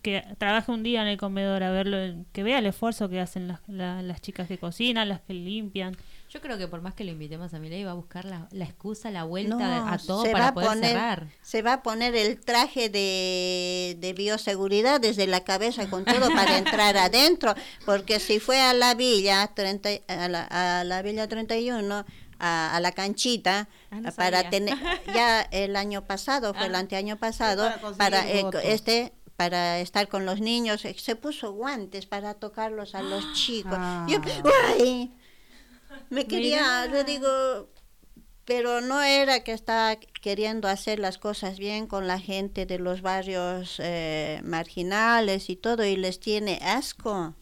que 0.00 0.22
trabaje 0.38 0.70
un 0.70 0.84
día 0.84 1.02
en 1.02 1.08
el 1.08 1.18
comedor, 1.18 1.64
a 1.64 1.70
verlo, 1.72 1.98
que 2.32 2.44
vea 2.44 2.60
el 2.60 2.66
esfuerzo 2.66 3.08
que 3.08 3.20
hacen 3.20 3.48
las, 3.48 3.60
las 3.66 4.20
chicas 4.20 4.46
que 4.46 4.56
cocinan, 4.56 5.08
las 5.08 5.20
que 5.20 5.34
limpian. 5.34 5.96
Yo 6.28 6.40
creo 6.40 6.58
que 6.58 6.66
por 6.66 6.82
más 6.82 6.94
que 6.94 7.04
lo 7.04 7.12
invitemos 7.12 7.54
a 7.54 7.58
mi 7.60 7.68
ley, 7.68 7.84
va 7.84 7.92
a 7.92 7.94
buscar 7.94 8.24
la, 8.24 8.48
la 8.50 8.64
excusa, 8.64 9.10
la 9.10 9.24
vuelta 9.24 9.92
a 9.92 9.98
todo 9.98 10.24
para 10.24 10.52
poder 10.52 10.68
poner, 10.68 10.90
cerrar. 10.90 11.28
Se 11.42 11.62
va 11.62 11.74
a 11.74 11.82
poner 11.82 12.16
el 12.16 12.40
traje 12.40 12.88
de, 12.88 13.96
de 14.00 14.12
bioseguridad 14.12 15.00
desde 15.00 15.26
la 15.26 15.44
cabeza 15.44 15.88
con 15.88 16.04
todo 16.04 16.28
para 16.28 16.58
entrar 16.58 16.96
adentro, 16.96 17.54
porque 17.84 18.18
si 18.18 18.40
fue 18.40 18.60
a 18.60 18.74
la 18.74 18.94
villa 18.94 19.46
30, 19.54 19.88
a 20.08 20.28
la, 20.28 20.44
a 20.44 20.84
la 20.84 21.02
villa 21.02 21.28
31 21.28 22.04
a, 22.38 22.76
a, 22.76 22.80
la 22.80 22.92
canchita 22.92 23.68
ah, 23.90 24.12
para 24.14 24.50
tener 24.50 24.76
ya 25.14 25.40
el 25.42 25.76
año 25.76 26.02
pasado 26.06 26.54
fue 26.54 26.66
el 26.66 26.74
ah. 26.74 26.80
anteaño 26.80 27.16
pasado 27.16 27.70
para, 27.96 28.28
eh, 28.28 28.44
este 28.64 29.12
para 29.36 29.78
estar 29.78 30.08
con 30.08 30.26
los 30.26 30.40
niños 30.40 30.82
se 30.82 31.16
puso 31.16 31.52
guantes 31.52 32.04
para 32.04 32.34
tocarlos 32.34 32.94
a 32.94 33.00
los 33.00 33.32
chicos 33.34 33.72
ah. 33.74 34.06
Yo, 34.08 34.20
me 36.10 36.26
quería, 36.26 36.86
yo 36.86 37.04
digo, 37.04 37.68
pero 38.44 38.80
no 38.80 39.02
era 39.02 39.42
que 39.42 39.52
está 39.52 39.98
queriendo 40.22 40.68
hacer 40.68 40.98
las 40.98 41.18
cosas 41.18 41.58
bien 41.58 41.86
con 41.86 42.06
la 42.06 42.20
gente 42.20 42.64
de 42.64 42.78
los 42.78 43.02
barrios 43.02 43.76
eh, 43.78 44.40
marginales 44.44 45.50
y 45.50 45.56
todo 45.56 45.84
y 45.84 45.96
les 45.96 46.20
tiene 46.20 46.60
asco. 46.62 47.34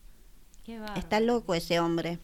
Está 0.96 1.20
loco 1.20 1.54
ese 1.54 1.78
hombre. 1.78 2.18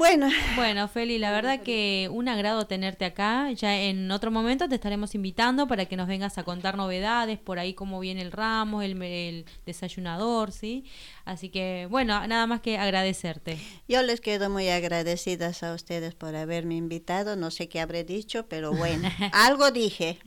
Bueno. 0.00 0.30
Bueno, 0.56 0.88
Feli, 0.88 1.18
la 1.18 1.30
verdad 1.30 1.60
que 1.60 2.08
un 2.10 2.26
agrado 2.26 2.66
tenerte 2.66 3.04
acá. 3.04 3.52
Ya 3.52 3.78
en 3.78 4.10
otro 4.10 4.30
momento 4.30 4.66
te 4.66 4.74
estaremos 4.74 5.14
invitando 5.14 5.68
para 5.68 5.84
que 5.84 5.94
nos 5.94 6.08
vengas 6.08 6.38
a 6.38 6.42
contar 6.42 6.78
novedades, 6.78 7.38
por 7.38 7.58
ahí 7.58 7.74
cómo 7.74 8.00
viene 8.00 8.22
el 8.22 8.32
ramo, 8.32 8.80
el, 8.80 9.00
el 9.02 9.44
desayunador, 9.66 10.52
¿sí? 10.52 10.86
Así 11.26 11.50
que, 11.50 11.86
bueno, 11.90 12.26
nada 12.26 12.46
más 12.46 12.62
que 12.62 12.78
agradecerte. 12.78 13.58
Yo 13.88 14.02
les 14.02 14.22
quedo 14.22 14.48
muy 14.48 14.70
agradecidas 14.70 15.62
a 15.62 15.74
ustedes 15.74 16.14
por 16.14 16.34
haberme 16.34 16.76
invitado. 16.76 17.36
No 17.36 17.50
sé 17.50 17.68
qué 17.68 17.78
habré 17.78 18.02
dicho, 18.02 18.46
pero 18.48 18.72
bueno, 18.72 19.06
algo 19.34 19.70
dije. 19.70 20.18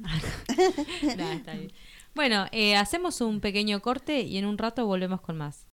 Bueno, 2.13 2.45
eh, 2.51 2.75
hacemos 2.75 3.21
un 3.21 3.39
pequeño 3.39 3.81
corte 3.81 4.21
y 4.21 4.37
en 4.37 4.45
un 4.45 4.59
rato 4.59 4.85
volvemos 4.85 5.19
con 5.21 5.35
más. 5.35 5.61